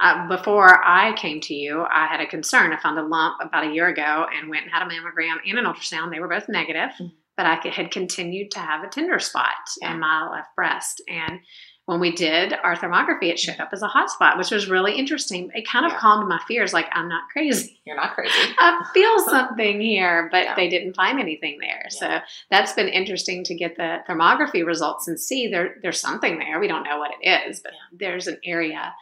Uh, 0.00 0.28
before 0.28 0.84
I 0.84 1.14
came 1.16 1.40
to 1.42 1.54
you, 1.54 1.84
I 1.90 2.06
had 2.06 2.20
a 2.20 2.26
concern. 2.26 2.72
I 2.72 2.76
found 2.80 2.98
a 2.98 3.02
lump 3.02 3.36
about 3.40 3.66
a 3.66 3.72
year 3.72 3.88
ago 3.88 4.26
and 4.34 4.50
went 4.50 4.64
and 4.64 4.72
had 4.72 4.82
a 4.82 4.90
mammogram 4.90 5.36
and 5.46 5.58
an 5.58 5.64
ultrasound. 5.64 6.10
They 6.10 6.20
were 6.20 6.28
both 6.28 6.48
negative, 6.48 6.90
Mhm. 7.00 7.12
but 7.36 7.46
I 7.46 7.54
had 7.68 7.90
continued 7.90 8.50
to 8.52 8.58
have 8.58 8.84
a 8.84 8.88
tender 8.88 9.18
spot 9.18 9.54
Yeah. 9.80 9.92
in 9.92 10.00
my 10.00 10.28
left 10.28 10.54
breast. 10.54 11.00
And 11.08 11.40
when 11.86 12.00
we 12.00 12.10
did 12.10 12.52
our 12.64 12.74
thermography, 12.76 13.30
it 13.30 13.38
showed 13.38 13.60
up 13.60 13.70
as 13.72 13.80
a 13.80 13.86
hot 13.86 14.10
spot, 14.10 14.36
which 14.36 14.50
was 14.50 14.68
really 14.68 14.94
interesting. 14.94 15.50
It 15.54 15.66
kind 15.68 15.86
of 15.86 15.92
Yeah. 15.92 15.98
calmed 15.98 16.28
my 16.28 16.40
fears 16.46 16.74
like, 16.74 16.88
I'm 16.92 17.08
not 17.08 17.28
crazy. 17.30 17.80
You're 17.86 17.96
not 17.96 18.14
crazy. 18.14 18.34
I 18.58 18.84
feel 18.92 19.18
something 19.30 19.80
here, 19.80 20.28
but 20.30 20.44
Yeah. 20.44 20.54
they 20.56 20.68
didn't 20.68 20.94
find 20.94 21.18
anything 21.20 21.58
there. 21.58 21.82
Yeah. 21.84 21.88
So 21.88 22.20
that's 22.50 22.72
been 22.74 22.88
interesting 22.88 23.44
to 23.44 23.54
get 23.54 23.76
the 23.76 24.02
thermography 24.06 24.66
results 24.66 25.08
and 25.08 25.18
see 25.18 25.46
there 25.46 25.76
there's 25.80 26.00
something 26.00 26.38
there. 26.38 26.58
We 26.60 26.68
don't 26.68 26.82
know 26.82 26.98
what 26.98 27.12
it 27.18 27.26
is, 27.48 27.60
but 27.60 27.72
there's 27.92 28.26
an 28.26 28.38
area. 28.44 28.92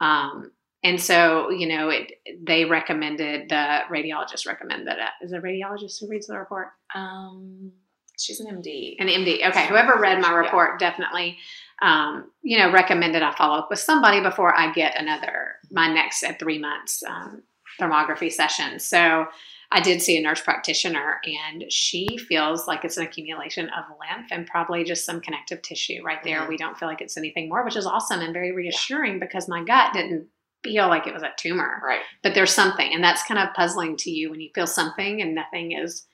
Um, 0.00 0.50
and 0.82 1.00
so, 1.00 1.50
you 1.50 1.66
know, 1.66 1.88
it 1.88 2.12
they 2.42 2.64
recommended 2.66 3.48
the 3.48 3.80
radiologist 3.90 4.46
recommended 4.46 4.96
it. 4.98 5.24
Is 5.24 5.32
a 5.32 5.38
radiologist 5.38 6.00
who 6.00 6.08
reads 6.08 6.26
the 6.26 6.38
report? 6.38 6.68
Um, 6.94 7.72
she's 8.18 8.40
an 8.40 8.54
MD. 8.54 8.96
An 8.98 9.08
MD. 9.08 9.48
Okay, 9.48 9.66
whoever 9.66 9.98
read 9.98 10.20
my 10.20 10.28
Yeah. 10.30 10.36
report 10.36 10.78
definitely, 10.78 11.38
um, 11.80 12.30
you 12.42 12.58
know, 12.58 12.70
recommended 12.70 13.22
I 13.22 13.34
follow 13.34 13.58
up 13.58 13.70
with 13.70 13.78
somebody 13.78 14.20
before 14.20 14.54
I 14.54 14.72
get 14.72 15.00
another 15.00 15.56
my 15.70 15.88
next 15.92 16.22
at 16.22 16.38
three 16.38 16.58
months 16.58 17.02
um, 17.02 17.42
thermography 17.80 18.30
session. 18.30 18.78
So 18.78 19.26
I 19.74 19.80
did 19.80 20.00
see 20.00 20.16
a 20.16 20.22
nurse 20.22 20.40
practitioner, 20.40 21.20
and 21.24 21.64
she 21.70 22.16
feels 22.16 22.66
like 22.68 22.84
it's 22.84 22.96
an 22.96 23.04
accumulation 23.04 23.68
of 23.70 23.84
lymph 23.98 24.28
and 24.30 24.46
probably 24.46 24.84
just 24.84 25.04
some 25.04 25.20
connective 25.20 25.62
tissue 25.62 26.02
right 26.04 26.22
there. 26.22 26.42
Mhm. 26.42 26.48
We 26.48 26.56
don't 26.56 26.78
feel 26.78 26.88
like 26.88 27.00
it's 27.00 27.16
anything 27.16 27.48
more, 27.48 27.64
which 27.64 27.76
is 27.76 27.86
awesome 27.86 28.20
and 28.20 28.32
very 28.32 28.52
reassuring 28.52 29.18
because 29.18 29.48
my 29.48 29.64
gut 29.64 29.92
didn't 29.92 30.28
feel 30.62 30.88
like 30.88 31.06
it 31.06 31.12
was 31.12 31.22
a 31.22 31.30
tumor 31.36 31.78
right. 31.84 32.00
but 32.22 32.34
there's 32.34 32.50
something 32.50 32.94
and 32.94 33.04
that's 33.04 33.22
kind 33.24 33.38
of 33.38 33.52
puzzling 33.52 33.98
to 33.98 34.10
you 34.10 34.30
when 34.30 34.40
you 34.40 34.48
feel 34.54 34.66
something 34.66 35.20
and 35.20 35.34
nothing 35.34 35.72
is 35.72 36.06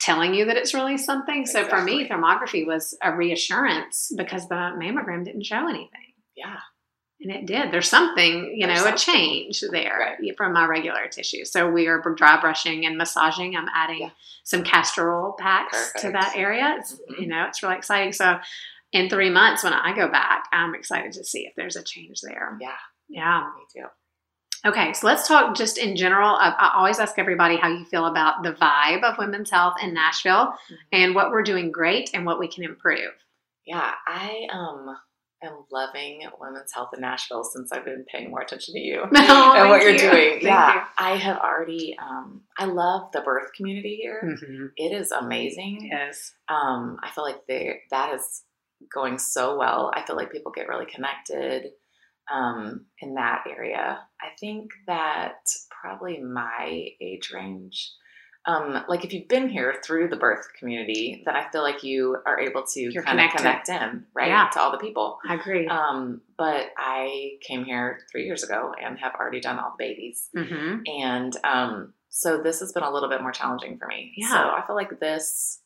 telling 0.00 0.32
you 0.34 0.46
that 0.46 0.56
it's 0.56 0.72
really 0.74 0.96
something. 0.96 1.44
So 1.46 1.64
for 1.64 1.82
me, 1.82 2.08
thermography 2.08 2.66
was 2.66 2.96
a 3.02 3.14
reassurance 3.14 4.10
because 4.16 4.48
the 4.48 4.54
mammogram 4.54 5.24
didn't 5.24 5.44
show 5.44 5.68
anything. 5.68 6.14
Yeah. 6.34 6.56
And 7.22 7.30
it 7.30 7.46
did. 7.46 7.70
There's 7.70 7.88
something, 7.88 8.52
you 8.56 8.66
There's 8.66 8.84
know, 8.84 8.92
a 8.92 8.96
change 8.96 9.60
there 9.70 10.16
Right. 10.20 10.36
from 10.36 10.52
my 10.52 10.66
regular 10.66 11.06
tissue. 11.06 11.44
So 11.44 11.70
we 11.70 11.86
are 11.86 12.00
dry 12.16 12.40
brushing 12.40 12.84
and 12.84 12.98
massaging. 12.98 13.56
I'm 13.56 13.68
adding 13.72 14.00
Yeah. 14.00 14.10
some 14.44 14.64
castor 14.64 15.14
oil 15.14 15.32
packs 15.38 15.92
to 16.00 16.10
that 16.10 16.32
area. 16.36 16.74
It's, 16.78 16.94
Mhm. 16.94 17.20
You 17.20 17.26
know, 17.28 17.44
it's 17.44 17.62
really 17.62 17.76
exciting. 17.76 18.12
So 18.12 18.40
in 18.92 19.08
three 19.08 19.30
months, 19.30 19.62
when 19.62 19.72
I 19.72 19.94
go 19.94 20.08
back, 20.08 20.48
I'm 20.52 20.74
excited 20.74 21.12
to 21.12 21.24
see 21.24 21.46
if 21.46 21.54
there's 21.54 21.76
a 21.76 21.82
change 21.84 22.20
there. 22.22 22.56
Yeah. 22.60 22.76
Yeah. 23.08 23.48
Me 23.56 23.64
too. 23.72 23.86
Okay, 24.64 24.92
so 24.92 25.06
let's 25.08 25.26
talk 25.26 25.56
just 25.56 25.76
in 25.78 25.96
general. 25.96 26.36
I, 26.36 26.72
always 26.76 27.00
ask 27.00 27.18
everybody 27.18 27.56
how 27.56 27.68
you 27.68 27.84
feel 27.84 28.06
about 28.06 28.42
the 28.44 28.52
vibe 28.52 29.02
of 29.02 29.18
women's 29.18 29.50
health 29.50 29.74
in 29.82 29.92
Nashville 29.92 30.56
Mhm. 30.70 30.76
and 30.92 31.14
what 31.14 31.30
we're 31.30 31.42
doing 31.42 31.72
great 31.72 32.10
and 32.14 32.24
what 32.26 32.38
we 32.38 32.46
can 32.48 32.62
improve. 32.64 33.12
Yeah, 33.64 33.94
I 34.06 34.46
um 34.52 34.96
am 35.42 35.64
loving 35.70 36.22
women's 36.40 36.72
health 36.72 36.90
in 36.94 37.00
Nashville 37.00 37.44
since 37.44 37.72
I've 37.72 37.84
been 37.84 38.04
paying 38.10 38.30
more 38.30 38.40
attention 38.42 38.74
to 38.74 38.80
you 38.80 39.02
Oh, 39.14 39.52
and 39.56 39.68
what 39.68 39.82
you're 39.82 39.92
you. 39.92 39.98
doing. 39.98 40.30
Thank 40.32 40.42
yeah, 40.44 40.84
I 40.98 41.16
have 41.16 41.38
already. 41.38 41.96
Um, 42.00 42.42
I 42.58 42.66
love 42.66 43.10
the 43.12 43.20
birth 43.22 43.52
community 43.56 43.98
here. 44.02 44.20
you. 44.22 44.46
Mhm. 44.48 44.68
It 44.76 44.92
is 45.00 45.10
amazing. 45.12 45.88
Yes. 45.90 46.32
Um, 46.48 46.96
I 47.02 47.10
feel 47.10 47.24
like 47.24 47.46
they 47.48 47.80
that 47.90 48.14
is 48.14 48.42
going 48.92 49.18
so 49.18 49.56
well. 49.58 49.90
I 49.94 50.04
feel 50.04 50.16
like 50.16 50.32
people 50.32 50.52
get 50.52 50.68
really 50.68 50.86
connected 50.86 51.70
um, 52.32 52.86
in 53.00 53.14
that 53.14 53.44
area. 53.48 53.98
I 54.20 54.26
think 54.40 54.70
that 54.86 55.34
probably 55.80 56.20
my 56.22 56.86
age 57.00 57.30
range, 57.34 57.92
um, 58.44 58.84
like 58.88 59.04
if 59.04 59.12
you've 59.12 59.28
been 59.28 59.48
here 59.48 59.76
through 59.84 60.08
the 60.08 60.16
birth 60.16 60.48
community, 60.58 61.22
then 61.24 61.36
I 61.36 61.48
feel 61.50 61.62
like 61.62 61.84
you 61.84 62.16
are 62.26 62.40
able 62.40 62.64
to 62.64 62.80
You're 62.80 63.02
kind 63.04 63.20
of 63.20 63.30
connect 63.30 63.68
in, 63.68 64.04
right, 64.14 64.28
Yeah. 64.28 64.48
to 64.52 64.60
all 64.60 64.72
the 64.72 64.78
people. 64.78 65.18
I 65.28 65.34
agree. 65.34 65.68
Um, 65.68 66.22
but 66.36 66.70
I 66.76 67.38
came 67.46 67.64
here 67.64 68.00
three 68.10 68.24
years 68.24 68.42
ago 68.42 68.74
and 68.82 68.98
have 68.98 69.14
already 69.14 69.40
done 69.40 69.58
all 69.60 69.74
the 69.78 69.84
babies. 69.84 70.28
hmm 70.36 70.80
And 70.86 71.36
um, 71.44 71.94
so 72.08 72.42
this 72.42 72.58
has 72.60 72.72
been 72.72 72.82
a 72.82 72.90
little 72.92 73.08
bit 73.08 73.22
more 73.22 73.30
challenging 73.32 73.78
for 73.78 73.86
me. 73.86 74.12
Yeah. 74.16 74.30
So 74.30 74.36
I 74.36 74.64
feel 74.66 74.74
like 74.76 74.98
this, 74.98 75.60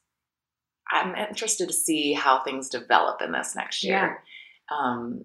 I'm 0.93 1.15
interested 1.15 1.69
to 1.69 1.75
see 1.75 2.13
how 2.13 2.45
things 2.45 2.69
develop 2.69 3.23
in 3.23 3.33
this 3.33 3.57
next 3.57 3.85
year. 3.85 4.23
Um, 4.71 5.25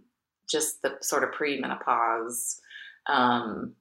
just 0.49 0.81
the 0.81 0.97
sort 1.01 1.23
of 1.25 1.31
pre 1.33 1.59
menopause, 1.59 2.59
um, 3.07 3.73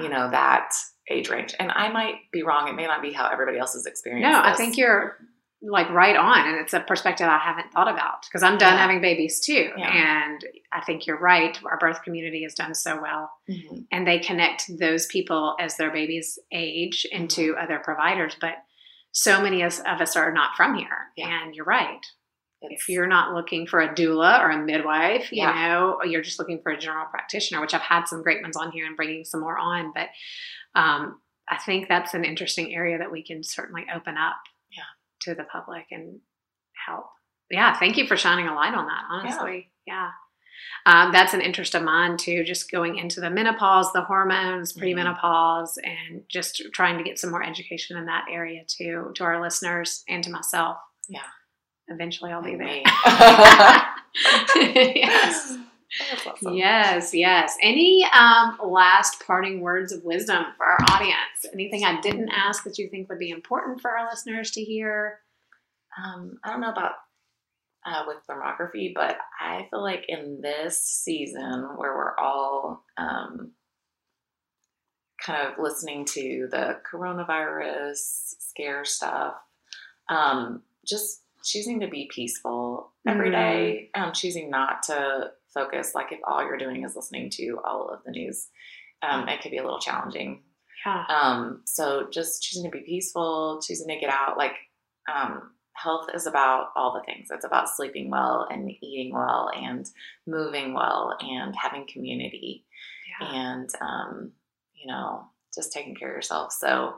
you 0.00 0.08
know, 0.08 0.30
that 0.30 0.72
age 1.10 1.28
range. 1.30 1.54
And 1.58 1.70
I 1.72 1.88
might 1.90 2.16
be 2.32 2.42
wrong. 2.42 2.68
It 2.68 2.74
may 2.74 2.86
not 2.86 3.02
be 3.02 3.12
how 3.12 3.28
everybody 3.28 3.58
else 3.58 3.72
has 3.74 3.86
experienced 3.86 4.30
No, 4.30 4.40
I 4.40 4.54
think 4.54 4.76
you're 4.76 5.16
like 5.60 5.90
right 5.90 6.16
on, 6.16 6.46
and 6.46 6.56
it's 6.60 6.72
a 6.72 6.78
perspective 6.80 7.26
I 7.26 7.38
haven't 7.38 7.72
thought 7.72 7.88
about 7.88 8.22
because 8.28 8.44
I'm 8.44 8.58
done 8.58 8.74
Yeah. 8.74 8.78
having 8.78 9.00
babies 9.00 9.40
too, 9.40 9.72
Yeah. 9.76 9.90
and 9.90 10.44
I 10.72 10.82
think 10.84 11.06
you're 11.06 11.18
right. 11.18 11.58
Our 11.64 11.78
birth 11.78 12.02
community 12.04 12.44
has 12.44 12.54
done 12.54 12.74
so 12.76 13.00
well, 13.00 13.28
Mhm. 13.50 13.86
and 13.90 14.06
they 14.06 14.20
connect 14.20 14.70
those 14.78 15.06
people 15.06 15.56
as 15.58 15.76
their 15.76 15.90
babies 15.90 16.38
age 16.52 17.04
into 17.10 17.54
Mm-hmm. 17.54 17.62
other 17.64 17.78
providers, 17.80 18.36
but. 18.40 18.54
So 19.10 19.40
many 19.42 19.62
of 19.62 19.72
us 19.80 20.16
are 20.16 20.30
not 20.32 20.54
from 20.54 20.74
here, 20.76 21.08
Yeah. 21.16 21.28
and 21.42 21.54
you're 21.54 21.64
right. 21.64 22.04
It's- 22.60 22.82
if 22.82 22.88
you're 22.88 23.06
not 23.06 23.32
looking 23.34 23.66
for 23.66 23.80
a 23.80 23.88
doula 23.92 24.38
or 24.40 24.50
a 24.50 24.58
midwife, 24.58 25.32
you 25.32 25.44
know, 25.46 26.00
you're 26.04 26.20
just 26.22 26.38
looking 26.38 26.60
for 26.62 26.70
a 26.70 26.78
general 26.78 27.06
practitioner, 27.06 27.60
which 27.60 27.72
I've 27.74 27.80
had 27.80 28.04
some 28.04 28.22
great 28.22 28.42
ones 28.42 28.56
on 28.56 28.70
here 28.70 28.84
and 28.86 28.96
bringing 28.96 29.24
some 29.24 29.40
more 29.40 29.58
on. 29.58 29.92
But 29.94 30.10
um, 30.74 31.20
I 31.48 31.56
think 31.64 31.88
that's 31.88 32.14
an 32.14 32.24
interesting 32.24 32.74
area 32.74 32.98
that 32.98 33.10
we 33.10 33.22
can 33.24 33.42
certainly 33.42 33.86
open 33.94 34.16
up 34.16 34.36
Yeah. 34.70 34.82
to 35.22 35.34
the 35.34 35.44
public 35.44 35.86
and 35.90 36.20
help. 36.86 37.06
Yeah, 37.50 37.74
thank 37.78 37.96
you 37.96 38.06
for 38.06 38.16
shining 38.16 38.46
a 38.46 38.54
light 38.54 38.74
on 38.74 38.86
that, 38.86 39.04
honestly. 39.10 39.70
Yeah. 39.86 40.10
Um, 40.86 41.12
that's 41.12 41.32
an 41.34 41.40
interest 41.40 41.74
of 41.74 41.82
mine 41.82 42.16
too, 42.18 42.44
just 42.44 42.70
going 42.70 42.96
into 42.98 43.20
the 43.20 43.30
menopause, 43.30 43.92
the 43.92 44.02
hormones, 44.02 44.72
Mhm. 44.74 44.82
premenopause, 44.82 45.78
and 45.82 46.24
just 46.28 46.60
trying 46.74 46.98
to 46.98 47.04
get 47.04 47.18
some 47.18 47.30
more 47.30 47.42
education 47.42 47.96
in 47.96 48.06
that 48.06 48.26
area 48.30 48.64
too, 48.66 49.12
to 49.14 49.24
our 49.24 49.40
listeners 49.40 50.04
and 50.08 50.22
to 50.24 50.30
myself. 50.30 50.76
Yeah. 51.08 51.22
Eventually 51.88 52.32
I'll 52.32 52.42
be 52.42 52.56
there. 52.56 52.82
yes. 54.94 55.56
Awesome. 56.26 56.54
Yes, 56.54 57.14
yes. 57.14 57.56
Any 57.62 58.04
um, 58.12 58.58
last 58.62 59.22
parting 59.26 59.60
words 59.60 59.92
of 59.92 60.04
wisdom 60.04 60.44
for 60.56 60.66
our 60.66 60.78
audience? 60.90 61.46
Anything 61.52 61.84
I 61.84 62.00
didn't 62.00 62.28
ask 62.30 62.64
that 62.64 62.78
you 62.78 62.88
think 62.88 63.08
would 63.08 63.18
be 63.18 63.30
important 63.30 63.80
for 63.80 63.90
our 63.96 64.08
listeners 64.08 64.50
to 64.52 64.62
hear? 64.62 65.20
Um, 66.02 66.38
I 66.44 66.50
don't 66.50 66.60
know 66.60 66.70
about 66.70 66.92
uh, 67.86 68.04
with 68.06 68.18
thermography, 68.28 68.92
but 68.94 69.16
I 69.40 69.66
feel 69.70 69.82
like 69.82 70.04
in 70.08 70.40
this 70.42 70.82
season 70.82 71.62
where 71.76 71.96
we're 71.96 72.16
all 72.18 72.84
um, 72.98 73.52
kind 75.24 75.48
of 75.48 75.58
listening 75.58 76.04
to 76.04 76.48
the 76.50 76.80
coronavirus 76.90 77.96
scare 78.40 78.84
stuff, 78.84 79.34
um, 80.10 80.62
just 80.86 81.22
choosing 81.44 81.80
to 81.80 81.88
be 81.88 82.10
peaceful 82.12 82.92
every 83.06 83.30
Mhm. 83.30 83.32
day, 83.32 83.90
um, 83.94 84.12
choosing 84.12 84.50
not 84.50 84.82
to 84.84 85.32
focus. 85.58 85.92
Like 85.94 86.12
if 86.12 86.20
all 86.26 86.42
you're 86.42 86.56
doing 86.56 86.84
is 86.84 86.96
listening 86.96 87.30
to 87.30 87.58
all 87.64 87.88
of 87.88 88.00
the 88.04 88.12
news, 88.12 88.48
um, 89.02 89.28
it 89.28 89.40
could 89.40 89.50
be 89.50 89.58
a 89.58 89.62
little 89.62 89.80
challenging. 89.80 90.42
Yeah. 90.86 91.04
Um, 91.08 91.62
so 91.64 92.06
just 92.10 92.42
choosing 92.42 92.70
to 92.70 92.76
be 92.76 92.84
peaceful, 92.84 93.60
choosing 93.66 93.88
to 93.88 93.98
get 93.98 94.10
out. 94.10 94.36
Like, 94.36 94.54
um, 95.12 95.50
health 95.72 96.08
is 96.14 96.26
about 96.26 96.68
all 96.76 96.92
the 96.94 97.04
things. 97.04 97.28
It's 97.30 97.44
about 97.44 97.68
sleeping 97.68 98.10
well 98.10 98.46
and 98.50 98.70
eating 98.82 99.12
well 99.14 99.50
and 99.56 99.88
moving 100.26 100.74
well 100.74 101.16
and 101.20 101.54
having 101.56 101.86
community 101.86 102.64
yeah. 103.20 103.32
and, 103.32 103.70
um, 103.80 104.32
you 104.74 104.86
know, 104.86 105.24
just 105.54 105.72
taking 105.72 105.94
care 105.94 106.10
of 106.10 106.16
yourself. 106.16 106.52
So 106.52 106.94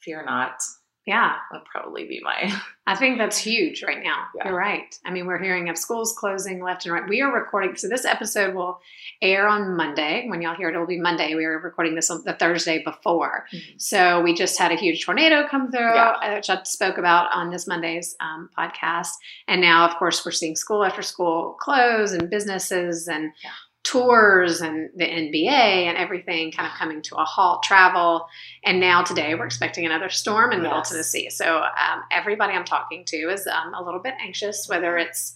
fear 0.00 0.24
not 0.24 0.60
Yeah. 1.08 1.36
would 1.52 1.64
probably 1.64 2.06
be 2.06 2.20
my, 2.22 2.52
I 2.86 2.94
think 2.94 3.16
that's 3.18 3.38
huge 3.38 3.82
right 3.82 4.02
now. 4.02 4.26
Yeah. 4.36 4.48
You're 4.48 4.56
right. 4.58 4.94
I 5.06 5.10
mean, 5.10 5.26
we're 5.26 5.42
hearing 5.42 5.68
of 5.70 5.78
schools 5.78 6.14
closing 6.18 6.62
left 6.62 6.84
and 6.84 6.92
right. 6.94 7.08
We 7.08 7.22
are 7.22 7.32
recording, 7.34 7.76
so 7.76 7.88
this 7.88 8.04
episode 8.04 8.54
will 8.54 8.78
air 9.22 9.48
on 9.48 9.74
Monday. 9.76 10.26
When 10.28 10.42
y'all 10.42 10.54
hear 10.54 10.68
it, 10.68 10.74
it'll 10.74 10.86
be 10.86 11.00
Monday. 11.00 11.34
We 11.34 11.44
are 11.46 11.58
recording 11.58 11.94
this 11.94 12.10
on 12.10 12.22
the 12.24 12.34
Thursday 12.34 12.82
before. 12.84 13.46
Mhm. 13.52 13.80
So 13.80 14.20
we 14.20 14.34
just 14.34 14.58
had 14.58 14.70
a 14.70 14.76
huge 14.76 15.04
tornado 15.04 15.48
come 15.48 15.70
through, 15.70 15.94
Yeah. 15.94 16.10
uh, 16.22 16.34
which 16.34 16.50
I 16.50 16.62
spoke 16.64 16.98
about 16.98 17.32
on 17.32 17.50
this 17.50 17.66
Monday's 17.66 18.14
um, 18.20 18.50
podcast. 18.56 19.08
And 19.48 19.60
now, 19.62 19.86
of 19.88 19.96
course, 19.96 20.24
we're 20.24 20.32
seeing 20.32 20.56
school 20.56 20.84
after 20.84 21.02
school 21.02 21.56
close 21.60 22.12
and 22.12 22.28
businesses 22.30 23.08
and 23.08 23.32
Yeah. 23.42 23.50
Tours 23.84 24.60
and 24.60 24.90
the 24.96 25.04
NBA 25.04 25.48
and 25.48 25.96
everything 25.96 26.52
kind 26.52 26.66
of 26.70 26.74
coming 26.76 27.00
to 27.02 27.16
a 27.16 27.24
halt, 27.24 27.62
travel. 27.62 28.26
And 28.64 28.80
now 28.80 29.02
today 29.02 29.34
we're 29.34 29.46
expecting 29.46 29.86
another 29.86 30.10
storm 30.10 30.52
in 30.52 30.62
Middle 30.62 30.82
Tennessee. 30.82 31.30
So 31.30 31.58
um, 31.58 32.02
everybody 32.10 32.52
I'm 32.52 32.64
talking 32.64 33.04
to 33.06 33.16
is 33.30 33.46
um, 33.46 33.72
a 33.74 33.82
little 33.82 34.00
bit 34.00 34.14
anxious, 34.20 34.68
whether 34.68 34.98
it's 34.98 35.34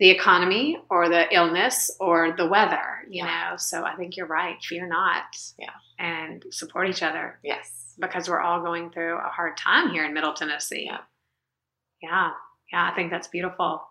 the 0.00 0.10
economy 0.10 0.78
or 0.90 1.08
the 1.08 1.32
illness 1.32 1.90
or 2.00 2.34
the 2.36 2.46
weather, 2.46 2.82
you 3.08 3.24
Yeah. 3.24 3.50
know. 3.50 3.56
So 3.56 3.84
I 3.84 3.94
think 3.94 4.16
you're 4.16 4.26
right. 4.26 4.56
Fear 4.64 4.88
not. 4.88 5.36
Yeah. 5.58 5.70
And 5.98 6.44
support 6.50 6.88
each 6.88 7.04
other 7.04 7.38
yes. 7.44 7.94
because 8.00 8.28
we're 8.28 8.40
all 8.40 8.62
going 8.62 8.90
through 8.90 9.16
a 9.18 9.28
hard 9.28 9.56
time 9.56 9.90
here 9.90 10.04
in 10.04 10.12
Middle 10.12 10.32
Tennessee. 10.32 10.86
Yeah. 10.86 10.98
Yeah. 12.02 12.30
Yeah. 12.72 12.90
I 12.90 12.94
think 12.96 13.12
that's 13.12 13.28
beautiful. 13.28 13.82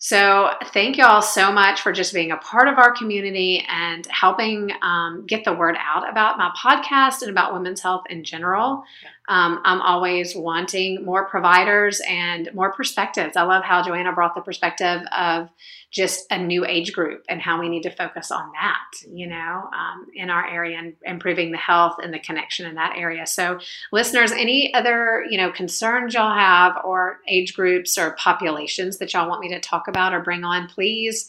So, 0.00 0.50
thank 0.66 0.96
you 0.96 1.04
all 1.04 1.22
so 1.22 1.50
much 1.50 1.80
for 1.80 1.90
just 1.92 2.14
being 2.14 2.30
a 2.30 2.36
part 2.36 2.68
of 2.68 2.78
our 2.78 2.92
community 2.92 3.66
and 3.68 4.06
helping 4.06 4.70
um, 4.80 5.26
get 5.26 5.44
the 5.44 5.52
word 5.52 5.74
out 5.76 6.08
about 6.08 6.38
my 6.38 6.52
podcast 6.56 7.22
and 7.22 7.30
about 7.30 7.52
women's 7.52 7.80
health 7.80 8.04
in 8.08 8.22
general. 8.22 8.84
Um, 9.28 9.60
I'm 9.64 9.82
always 9.82 10.34
wanting 10.34 11.04
more 11.04 11.26
providers 11.28 12.00
and 12.08 12.48
more 12.54 12.72
perspectives. 12.72 13.36
I 13.36 13.42
love 13.42 13.62
how 13.62 13.82
Joanna 13.82 14.12
brought 14.12 14.34
the 14.34 14.40
perspective 14.40 15.02
of 15.14 15.50
just 15.90 16.26
a 16.30 16.38
new 16.38 16.66
age 16.66 16.92
group 16.92 17.24
and 17.28 17.40
how 17.40 17.58
we 17.58 17.68
need 17.68 17.82
to 17.82 17.90
focus 17.90 18.30
on 18.30 18.50
that, 18.52 19.08
you 19.10 19.26
know, 19.26 19.70
um, 19.74 20.06
in 20.14 20.28
our 20.28 20.46
area 20.46 20.78
and 20.78 20.94
improving 21.02 21.50
the 21.50 21.58
health 21.58 21.96
and 22.02 22.12
the 22.12 22.18
connection 22.18 22.66
in 22.66 22.74
that 22.74 22.94
area. 22.96 23.26
So, 23.26 23.58
listeners, 23.92 24.32
any 24.32 24.72
other, 24.74 25.24
you 25.28 25.38
know, 25.38 25.50
concerns 25.50 26.14
y'all 26.14 26.36
have 26.36 26.76
or 26.84 27.20
age 27.28 27.54
groups 27.54 27.98
or 27.98 28.12
populations 28.16 28.98
that 28.98 29.12
y'all 29.12 29.28
want 29.28 29.40
me 29.40 29.48
to 29.50 29.60
talk 29.60 29.87
about 29.88 30.14
or 30.14 30.20
bring 30.20 30.44
on, 30.44 30.68
please 30.68 31.28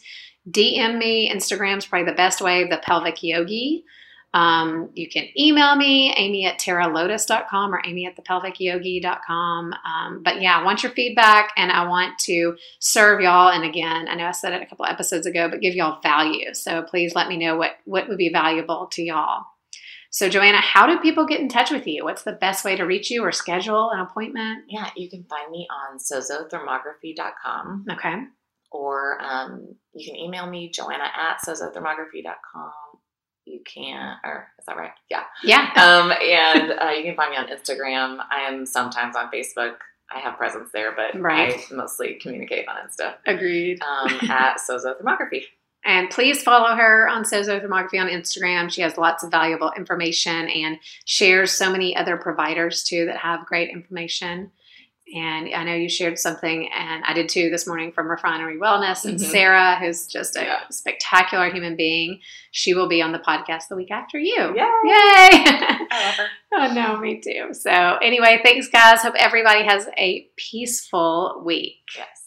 DM 0.50 0.98
me. 0.98 1.32
Instagram's 1.32 1.86
probably 1.86 2.10
the 2.10 2.16
best 2.16 2.40
way, 2.40 2.68
the 2.68 2.78
pelvic 2.78 3.22
yogi. 3.22 3.84
Um, 4.32 4.90
you 4.94 5.08
can 5.08 5.26
email 5.36 5.74
me, 5.74 6.14
amy 6.16 6.46
at 6.46 6.60
terralotus.com 6.60 7.74
or 7.74 7.82
amy 7.84 8.06
at 8.06 8.16
thepelvicyogi.com. 8.16 9.72
Um, 9.72 10.22
but 10.22 10.40
yeah, 10.40 10.56
I 10.56 10.62
want 10.64 10.84
your 10.84 10.92
feedback 10.92 11.50
and 11.56 11.72
I 11.72 11.88
want 11.88 12.18
to 12.20 12.56
serve 12.78 13.20
y'all. 13.20 13.48
And 13.48 13.64
again, 13.64 14.06
I 14.08 14.14
know 14.14 14.26
I 14.26 14.32
said 14.32 14.52
it 14.52 14.62
a 14.62 14.66
couple 14.66 14.86
episodes 14.86 15.26
ago, 15.26 15.48
but 15.48 15.60
give 15.60 15.74
y'all 15.74 16.00
value. 16.00 16.54
So 16.54 16.82
please 16.82 17.14
let 17.14 17.28
me 17.28 17.36
know 17.36 17.56
what, 17.56 17.72
what 17.84 18.08
would 18.08 18.18
be 18.18 18.30
valuable 18.32 18.86
to 18.92 19.02
y'all. 19.02 19.44
So, 20.12 20.28
Joanna, 20.28 20.60
how 20.60 20.86
do 20.88 20.98
people 20.98 21.24
get 21.24 21.38
in 21.40 21.48
touch 21.48 21.70
with 21.70 21.86
you? 21.86 22.02
What's 22.04 22.24
the 22.24 22.32
best 22.32 22.64
way 22.64 22.74
to 22.74 22.82
reach 22.82 23.10
you 23.10 23.24
or 23.24 23.30
schedule 23.30 23.90
an 23.90 24.00
appointment? 24.00 24.64
Yeah, 24.68 24.90
you 24.96 25.08
can 25.08 25.22
find 25.24 25.48
me 25.52 25.68
on 25.70 25.98
sozothermography.com 25.98 27.86
Okay. 27.90 28.24
Or 28.70 29.20
um, 29.22 29.74
you 29.94 30.06
can 30.06 30.16
email 30.16 30.46
me, 30.48 30.70
joanna 30.70 31.04
at 31.04 31.38
sozothermography.com. 31.46 32.72
You 33.46 33.60
can, 33.64 34.16
or 34.24 34.48
is 34.58 34.66
that 34.66 34.76
right? 34.76 34.92
Yeah. 35.10 35.24
Yeah. 35.42 35.70
Um, 35.76 36.12
and 36.12 36.72
uh, 36.78 36.90
you 36.90 37.02
can 37.02 37.16
find 37.16 37.30
me 37.32 37.36
on 37.36 37.48
Instagram. 37.48 38.18
I 38.30 38.42
am 38.42 38.64
sometimes 38.66 39.16
on 39.16 39.30
Facebook. 39.32 39.74
I 40.14 40.18
have 40.20 40.36
presence 40.36 40.70
there, 40.72 40.92
but 40.94 41.18
Right. 41.20 41.54
I 41.70 41.74
mostly 41.74 42.14
communicate 42.14 42.66
on 42.68 42.76
Insta 42.86 43.14
Agreed. 43.26 43.80
um, 43.82 44.30
at 44.30 44.58
Sozothermography. 44.70 45.42
And 45.84 46.10
please 46.10 46.42
follow 46.42 46.76
her 46.76 47.08
on 47.08 47.24
Sozo 47.24 47.58
Thermography 47.64 47.98
on 48.00 48.08
Instagram. 48.08 48.70
She 48.70 48.82
has 48.82 48.98
lots 48.98 49.22
of 49.24 49.30
valuable 49.30 49.72
information 49.76 50.48
and 50.50 50.76
shares 51.06 51.52
so 51.52 51.72
many 51.72 51.96
other 51.96 52.18
providers 52.18 52.82
too 52.84 53.06
that 53.06 53.16
have 53.16 53.46
great 53.46 53.70
information. 53.70 54.50
And 55.14 55.52
I 55.54 55.64
know 55.64 55.74
you 55.74 55.88
shared 55.88 56.18
something, 56.18 56.68
and 56.72 57.02
I 57.04 57.12
did 57.14 57.28
too 57.28 57.50
this 57.50 57.66
morning 57.66 57.90
from 57.92 58.08
Refinery 58.08 58.58
Wellness. 58.58 59.04
And 59.04 59.18
Mhm. 59.18 59.30
Sarah, 59.30 59.76
who's 59.80 60.06
just 60.06 60.36
a 60.36 60.42
Yeah. 60.44 60.60
spectacular 60.70 61.50
human 61.50 61.74
being, 61.76 62.20
she 62.52 62.74
will 62.74 62.88
be 62.88 63.02
on 63.02 63.12
the 63.12 63.18
podcast 63.18 63.68
the 63.68 63.76
week 63.76 63.90
after 63.90 64.18
you. 64.18 64.54
Yay! 64.54 64.54
Yay! 64.54 65.44
I 65.90 66.04
love 66.04 66.14
her. 66.14 66.28
oh, 66.54 66.72
no, 66.74 66.96
me 66.98 67.20
too. 67.20 67.52
So, 67.52 67.70
anyway, 68.02 68.40
thanks, 68.44 68.68
guys. 68.68 69.00
Hope 69.02 69.14
everybody 69.16 69.64
has 69.64 69.88
a 69.98 70.28
peaceful 70.36 71.42
week. 71.44 71.78
Yes. 71.96 72.19